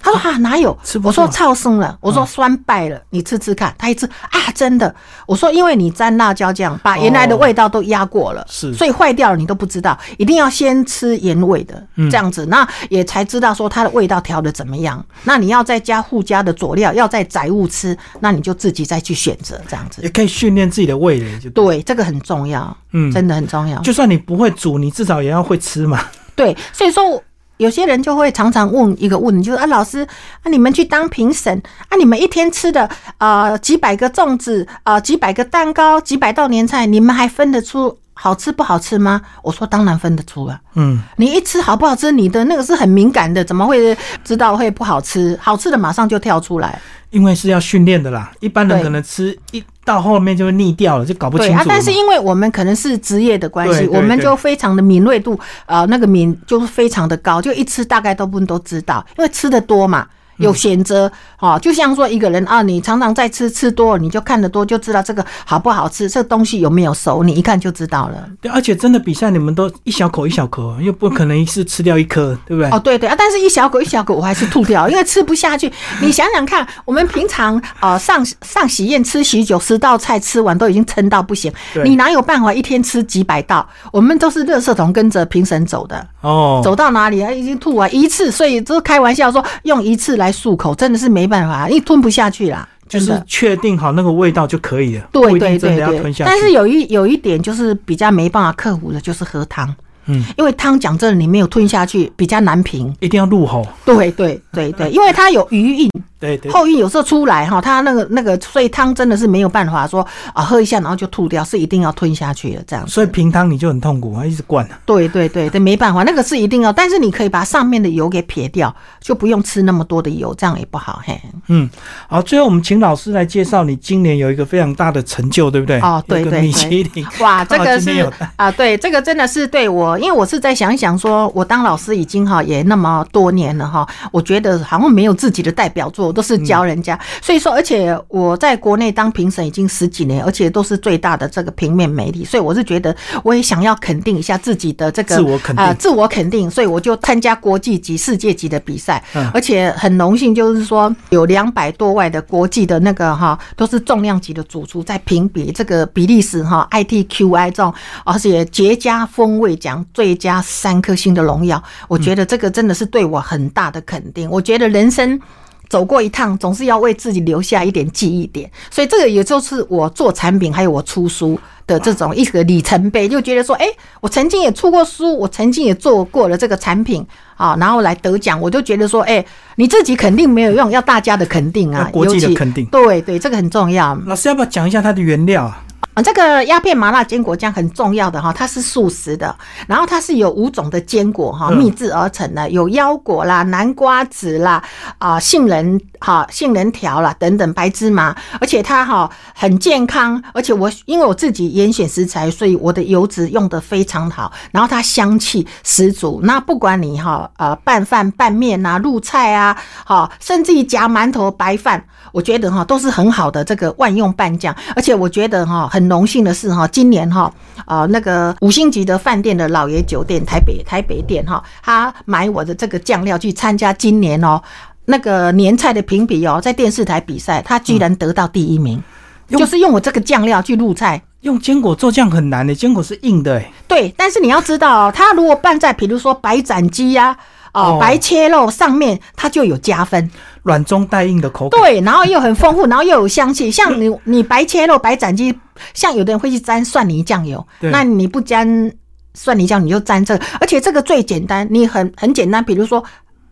[0.00, 0.76] 他说啊哪有？
[1.02, 3.74] 我说超生了，我说酸败了，你吃吃看。
[3.78, 4.94] 他一吃啊真的，
[5.26, 15.04] 我说因为你沾辣椒酱，把原来的味道都压过了，是，所以坏掉了你都不知道，一定要先吃原味的，这样子，那也才知道说它的味道调的怎么样。
[15.24, 20.02] 那你要再加附加的佐料，要再载物吃，那你就自己再去选择这样子。
[20.02, 23.78] 也可以训练自己的味蕾，就对，这个很重要，嗯，真的很重要。
[23.82, 26.04] 就算你不会煮，你至少也要会吃嘛。
[26.34, 27.22] 对，所以说。
[27.58, 30.06] 有些人就会常常问一个问题，就是啊，老师
[30.42, 39.20] 啊，你们去当评审啊，你们一天吃的啊几百个粽子啊，几百个蛋糕，几百道年菜，你们还分得出好吃不好吃吗？
[39.42, 40.60] 我说当然分得出啊。
[40.74, 45.38] 嗯，你一吃好不好吃，你的那个是很敏感的，怎么会知道会不好吃？
[45.40, 46.80] 好吃的马上就跳出来。
[47.10, 51.52] 因为是要训练的啦，一般人可能吃一到后面就会腻掉了，就搞不清楚。
[51.52, 60.06] 对啊，但是因为我们可能是职业的关系，我们就非常的敏锐度呃，那个敏就是非常的高，就一吃大概都不都知道，因为吃的多嘛。
[60.38, 61.58] 有选择哦。
[61.60, 68.28] 就像说一个人啊，你常常在吃，吃多了你就看得多，就知道这个好不好吃，这东西有没有熟，你一看就知道了。
[68.40, 72.70] 对，而且真的比赛你们都一小口一小口，又不可能一次吃掉一颗，对不对？
[72.70, 75.70] 哦，对对啊，但是一小口一小口我还是吐掉，因为吃不下去。
[76.00, 81.52] 你想想看，我们平常啊上上喜宴吃喜酒，十道菜吃完都已经撑到不行，
[81.84, 83.68] 你哪有办法一天吃几百道？
[83.92, 92.68] 我们都是热色桶跟着评审走的哦，走到哪里啊已经吐完一次，所以都开玩笑说用一次来漱口，真的是没办法，一吞不下去啦。
[92.88, 96.14] 就是确定好那个味道就可以了，对对对对。
[96.24, 99.68] 但是有一有一点就是比较没办法克服的，就是喝汤。
[100.06, 103.62] 嗯，因为汤讲真的，你没有吞下去，比较难平，一定要入喉。
[103.84, 105.90] 对对对对，因为它有余韵。
[106.20, 112.86] 对对，后运有时候出来哈，他那个那个，所以汤真的是没有办法说啊喝一下然后就吐掉，是一定要吞下去的这样。
[112.86, 114.68] 所以平汤你就很痛苦啊，一直灌。
[114.84, 121.20] 对对对，这没办法，那个是一定要，但是你可以把上面的油给撇掉，就不用吃那么多的油，这样也不好嘿。
[121.48, 121.68] 嗯，
[122.08, 125.78] 好，最后我们请老师来介绍你今年有一个非常大的成就，对不对？
[125.80, 127.04] 哦，对对对。
[127.20, 127.90] 哇，这个是
[128.36, 136.98] 啊，对，这个真的是对我，因为我是在想一想，说我当老师已经哈也那么多年了哈，我觉得好像没有自己的代表作，都是教人家。
[137.22, 149.02] 所以说，而且我在国内当评审已经十几年，而且都是最大的这个平面媒体，所以我是觉得我也想要肯定一下自己的这个自我肯定，自我肯定，所以我就参加国际级、世界级的比赛，
[149.32, 157.72] 而且很荣幸，就是说有两百多位的国际的那个哈，都是重量级的主厨在评比这个比利时哈 ITQI 这种，
[158.04, 164.30] 而且绝佳风味奖最佳三颗星的荣耀，我觉得这个真的是对我很大的肯定。
[164.30, 165.20] 我觉得人生。
[165.68, 173.66] 走过一趟，总是要为自己留下一点记忆点，所以这个也就是我做产品，还有我出书的这种一个里程碑，就觉得说，哎，
[174.00, 177.06] 我曾经也出过书，我曾经也做过了这个产品
[177.36, 179.24] 啊，然后来得奖，我就觉得说，哎，
[179.56, 183.94] 你自己肯定没有用，要大家的肯定啊，国际的肯定，对对，这个很重要。
[184.06, 185.64] 老师要不要讲一下它的原料啊？
[186.02, 189.34] 这个鸦片麻辣坚果酱很重要的哈，它是素食的，
[189.66, 194.62] 然后它是有五种的坚果哈秘制而成的，有腰果啦、南瓜子啦、
[194.98, 206.20] 啊杏仁哈、杏仁条啦等等白芝麻，而且它哈很健康，而且我因为我自己严选食材，所以我的油脂用的非常好，然后它香气十足。
[206.22, 215.88] 那不管你哈呃拌饭、拌面啊、入菜啊，哈甚至于夹馒头、白饭，我觉得哈都是很好的这个万用拌酱，而且我觉得哈很。
[215.88, 217.32] 荣幸的是哈，今年哈
[217.64, 224.38] 啊那个五星级的饭店的老爷酒店台北台北店哈，他买我的这个酱料去参加今年哦
[224.84, 228.82] 那个年菜的评比哦，在电视台比赛，他居然得到第一名，
[229.30, 231.00] 就是用我这个酱料去入菜。
[231.22, 233.50] 用坚果做酱很难的，坚果是硬的哎。
[233.66, 237.16] 对，但是你要知道，它如果拌在比如说白斩鸡呀。
[237.54, 240.10] 哦，白切肉上面它就有加分，
[240.48, 241.60] 软中带硬的口感。
[241.60, 243.50] 对，然后又很丰富，然后又有香气。
[243.52, 245.38] 像你你白切肉、白斩鸡，
[245.74, 248.72] 像有的人会去沾蒜泥酱油，那你不沾
[249.12, 250.24] 蒜泥酱，你就沾这个。
[250.40, 252.82] 而且这个最简单，你很很简单，比如说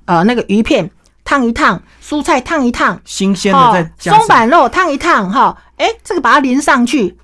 [0.04, 0.88] 呃那个鱼片
[1.24, 7.16] 烫一烫，蔬菜烫一烫，新鲜的在松板肉烫一烫，哈，哎，这个把它淋上去，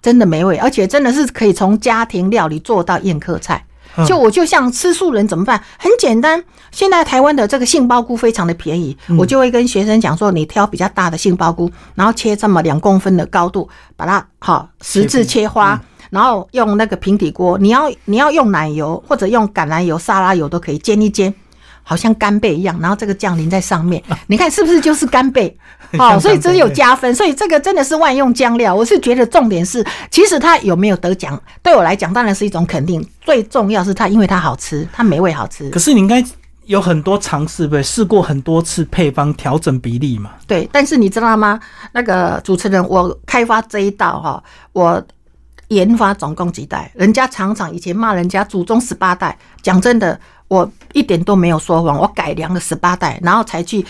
[0.00, 3.66] 真的美味，而且真的是可以从家庭料理做到宴客菜。
[4.06, 5.62] 就我就像吃素人怎么办？
[5.78, 15.80] 很简单，现在台湾的这个杏鲍菇非常的便宜，我就会跟学生讲说，你挑比较大的杏鲍菇，然后切这么两公分的高度，把它好十字切花，
[16.10, 21.32] 然后用那个平底锅，你要你要用奶油或者用橄榄油、沙拉油都可以煎一煎。
[21.84, 25.56] 好像干贝一样，然后这个酱淋在上面，你看是不是就是干贝？
[25.96, 28.74] 好， 所以这有加分，所以这个真的是万用酱料。
[28.74, 33.06] 我是觉得重点是，其实它有没有得奖，对我来讲当然是一种肯定。
[33.20, 35.70] 最重要是它，因为它好吃，它美味好吃。
[35.70, 36.24] 可是你应该
[36.64, 40.30] 有很多尝试，呗，试过很多次配方调整比例嘛？
[40.46, 41.60] 对，但是你知道吗？
[41.92, 45.02] 那个主持人，我开发这一道哈，我
[45.74, 46.90] 研发总共几代？
[46.94, 50.18] 人家厂长以前骂人家祖宗十八代，讲真的。
[50.46, 53.84] 我一点都没有说谎，我改良了十八代，然后才去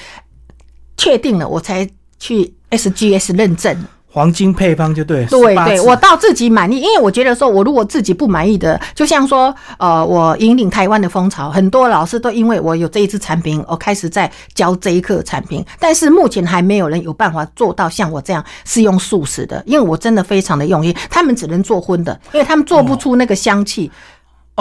[0.96, 1.86] 确定了，我才
[2.18, 3.76] 去 SGS 认证
[4.14, 5.26] 黄金配方就对。
[5.26, 23.88] 对对，我到自己满意，因为我觉得说，我如果自己不满意的，就像说，呃，我引领台湾的风潮，很多老师都因为我有这一支产品，我开始在教这一课产品，但是目前还没有人有办法做到像我这样是用素食的，因为我真的非常的用心，他们只能做荤的，因为他们做不出那个香气。
[23.88, 23.90] 哦，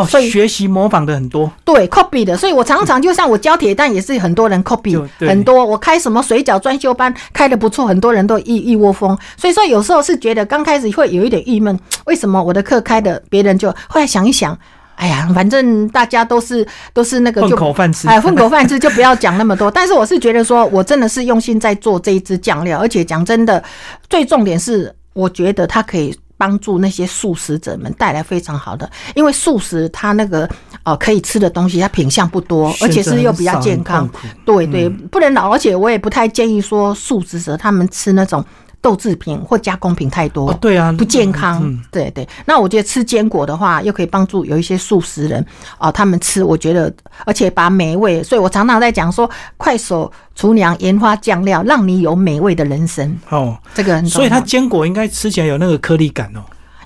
[0.07, 5.63] 所以学习模仿的很多，对，copy 的，所以我常常就像我教铁蛋也是很多人 copy，很多。
[5.63, 14.57] 我开什么水饺专修班开的不错，很多人都一一窝蜂，所以说有时候是觉得刚开始会有一点郁闷， 为什么我的课开的别人就后来想一想。
[14.95, 19.69] 哎呀，反正大家都是都是那个混口饭吃，哎，混口饭吃就不要讲那么多。
[19.69, 23.61] 但是我是觉得说，我真的是用心在做这一支酱料，而且讲真的，
[24.07, 30.49] 最重点是，我觉得它可以帮助那些素食者们带来非常好的，因为素食它那个
[30.83, 34.09] 哦可以吃的东西，它品相不多，而且是又比较健康。
[34.45, 38.43] 对对，不能老，而且我也不太建议说素食者他们吃那种。
[38.83, 41.73] 豆制品或加工品太多，对啊，不健康。
[41.89, 45.43] 对对，那我觉得吃坚果的话，又可以帮助有一些素食人
[45.77, 46.93] 啊，他们吃，我觉得
[47.25, 53.17] 而且把美味，所以我常常在讲说，快手厨娘研发酱料，让你有美味的人生。
[53.29, 56.41] 哦，这个很，所以它坚果应该吃起来有那个颗粒感哦。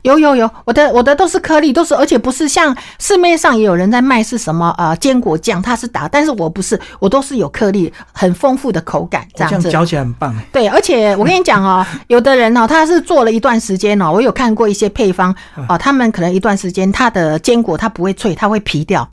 [0.07, 10.33] 有有有，我的我的都是颗粒，都是而且不是像市面上也有人在卖是什么呃坚果酱，它是打，但是我不是，我都是有颗粒，很丰富的口感，这样子嚼起来很棒。
[10.51, 15.35] 对，而且我跟你讲哦，有的人哦，他是做了一段时间哦，我有看过一些配方
[15.67, 19.07] 哦，他们可能一段时间他的坚果它不会脆，它会皮掉、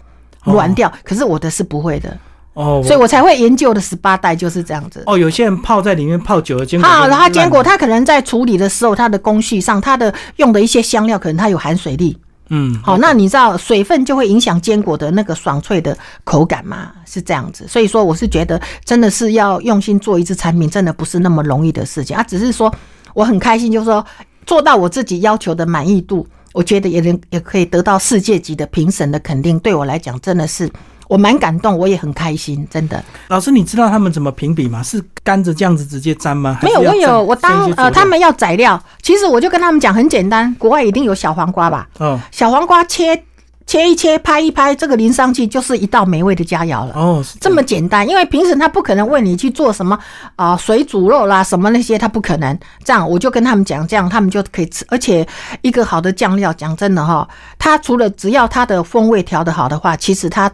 [0.44, 2.16] 软掉，可是我的是不会的。
[2.54, 5.02] 哦，所以我才会研究的十八代就是这样子。
[5.06, 12.16] 哦，有些人泡在里面泡久了，坚果好，然后坚果它可能在处理的时候，它的工序上，它的用的一些香料可能它有含水力。
[12.50, 16.92] 嗯，好，那你知道水分就会影响坚果的那个爽脆的口感吗？
[17.06, 17.66] 是这样子。
[17.66, 22.22] 所以说，我是觉得真的是要用心做一支产品，真的不是那么容易的事情啊。
[22.22, 22.72] 只是说
[23.14, 24.04] 我很开心，就是说
[24.46, 30.70] 做到我自己要求的满意度，我觉得也能也可以得到世界级的评审的肯定，对我来讲真的是。
[31.08, 33.02] 我蛮感动，我也很开心，真的。
[33.28, 34.82] 老师，你知道他们怎么评比吗？
[34.82, 36.58] 是干着这样子直接沾吗？
[36.62, 41.88] 没有，我有，我当呃，他们要宰料，其实我就跟他们讲很简单，国外一定有小黄瓜吧？
[42.00, 43.22] 嗯，小黄瓜切
[43.66, 46.92] 切一切，拍一拍，这个淋上去就是一道美味的佳肴了。
[46.94, 49.98] 哦，这么简单，因为平时他不可能为你去做什么
[50.36, 52.58] 啊，水煮肉啦，什么那些他不可能。
[52.84, 54.84] 这样我就跟他们讲，这样他们就可以吃。
[54.88, 55.26] 而且
[55.62, 57.26] 一个好的酱料，讲真的哈，
[57.58, 60.50] 它除了只要它的风味调得好的话，其实它。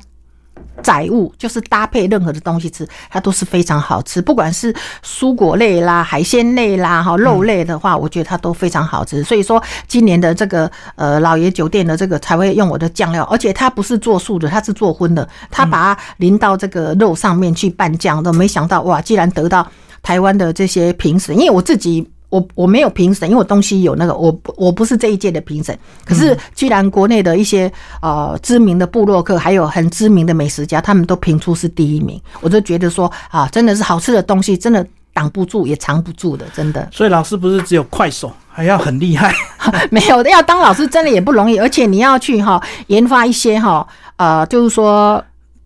[0.83, 4.21] 载物就是搭配任何的东西吃，它都是非常好吃。
[4.21, 4.75] 不管是
[5.05, 9.23] 蔬果类啦、海鲜类啦、哈肉类的话，我觉得它都非常好吃。
[9.23, 18.23] 所以说，今年的这个呃老爷酒店的这个才会用我的酱料，而且它不是做素的，它是做荤的，它把它淋到这个肉上面去拌酱。
[18.23, 19.67] 都没想到哇，既然得到
[20.03, 22.11] 台湾的这些评审，因为我自己。
[22.31, 25.77] 我我没有评审，因为我东西有那个，我我不是这一届的评审。
[26.05, 27.71] 可是，既然国内的一些
[28.01, 36.89] 呃知名的部落客，还有很知名的美食家，他们都评出是第一名，我就觉得说啊，真的是好吃的东西，真的挡不住也藏不住的，真的。
[36.93, 39.35] 所以老师不是只有快手，还要很厉害。
[39.91, 43.85] 没有的，要当老师真的也不容易，而且你要去哈研发一些哈
[44.17, 45.23] 呃，就是说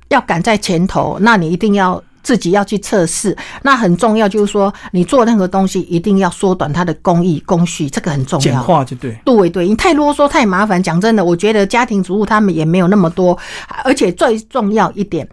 [0.09, 2.03] 要赶在前头，那你一定要。
[2.25, 4.29] 自己要去测试，那很重要。
[4.29, 8.43] 就是说，你做任何东西一定要缩短它的工艺工序，这个很重要。
[8.43, 9.17] 简化就对。
[9.25, 10.83] 对对，你太啰嗦太麻烦。
[10.83, 13.39] 讲真的，我觉得家庭主妇他们也没有那么多，
[13.85, 15.29] 而且最重要一点，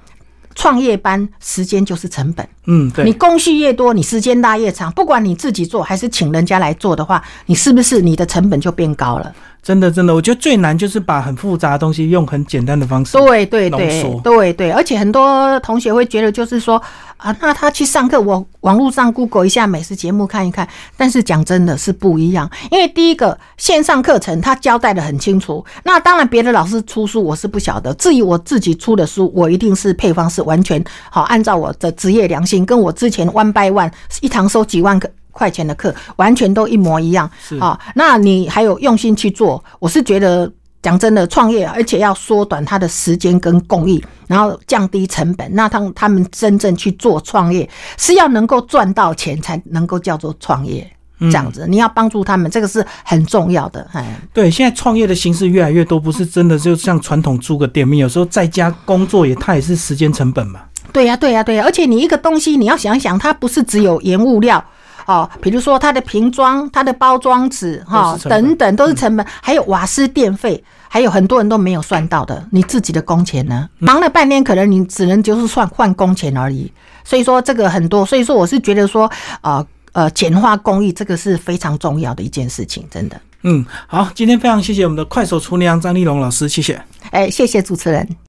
[0.53, 2.47] 创业班时间就是成本。
[2.67, 3.05] 嗯，对。
[3.05, 4.91] 你工序越多，你时间拉越长。
[4.91, 9.33] 不管你自己做还是请人家来做的话，你是不是你的成本就变高了？
[9.63, 16.81] 真的，真的，我觉得最难就是把很复杂的东西用很简单的方式对对对对对，而且很多同学会觉得就是说
[17.17, 20.67] 啊，那他去上课，我网络上 Google 一下美食节目看一看。
[20.97, 25.63] 但是讲真的是不一样，因为第一个线上课程他交代的很清楚。
[25.83, 33.91] 那当然别的老师出书我是不晓得，至于我自己出的书，我一定是配方是完全好，按照我的职业良心，跟我之前 One by One
[34.21, 35.07] 一堂收几万个。
[35.31, 37.29] 块钱的课完全都一模一样，
[37.59, 39.63] 啊，那你还有用心去做？
[39.79, 40.51] 我是觉得
[40.81, 45.53] 讲真的，创业而且要缩短他的时间跟供应，然后降低成本。
[45.55, 50.91] 那他他们真正去做创业，是要能够赚到钱才能够叫做创业。
[51.25, 53.87] 这样子，你要帮助他们，这个是很重要的。
[53.93, 60.61] 哎，对，现在创业的形式越来越多，不是真的就像传统租个店面，有时候在家工作也，它也是时间成本嘛。
[60.91, 64.65] 对呀，对呀，对呀，而且你一个东西，你要想想，它不是只有原物料。
[65.05, 72.45] 哦，比如说它的瓶装、它的包装纸，哈，等等都是成本，还有瓦斯电费，还有很多人都没有算到的。
[72.51, 73.69] 你自己的工钱呢？
[73.79, 76.71] 忙了半天，可能你只能就是算换工钱而已。
[77.03, 79.09] 所以说这个很多，所以说我是觉得说，
[79.41, 83.19] 呃呃，简化工艺这个是非常重要的一件事情，真的。
[83.43, 86.79] 嗯，好，今天非常谢谢我们的快手厨娘张丽蓉老师，谢谢。
[87.09, 88.07] 哎，谢谢主持人。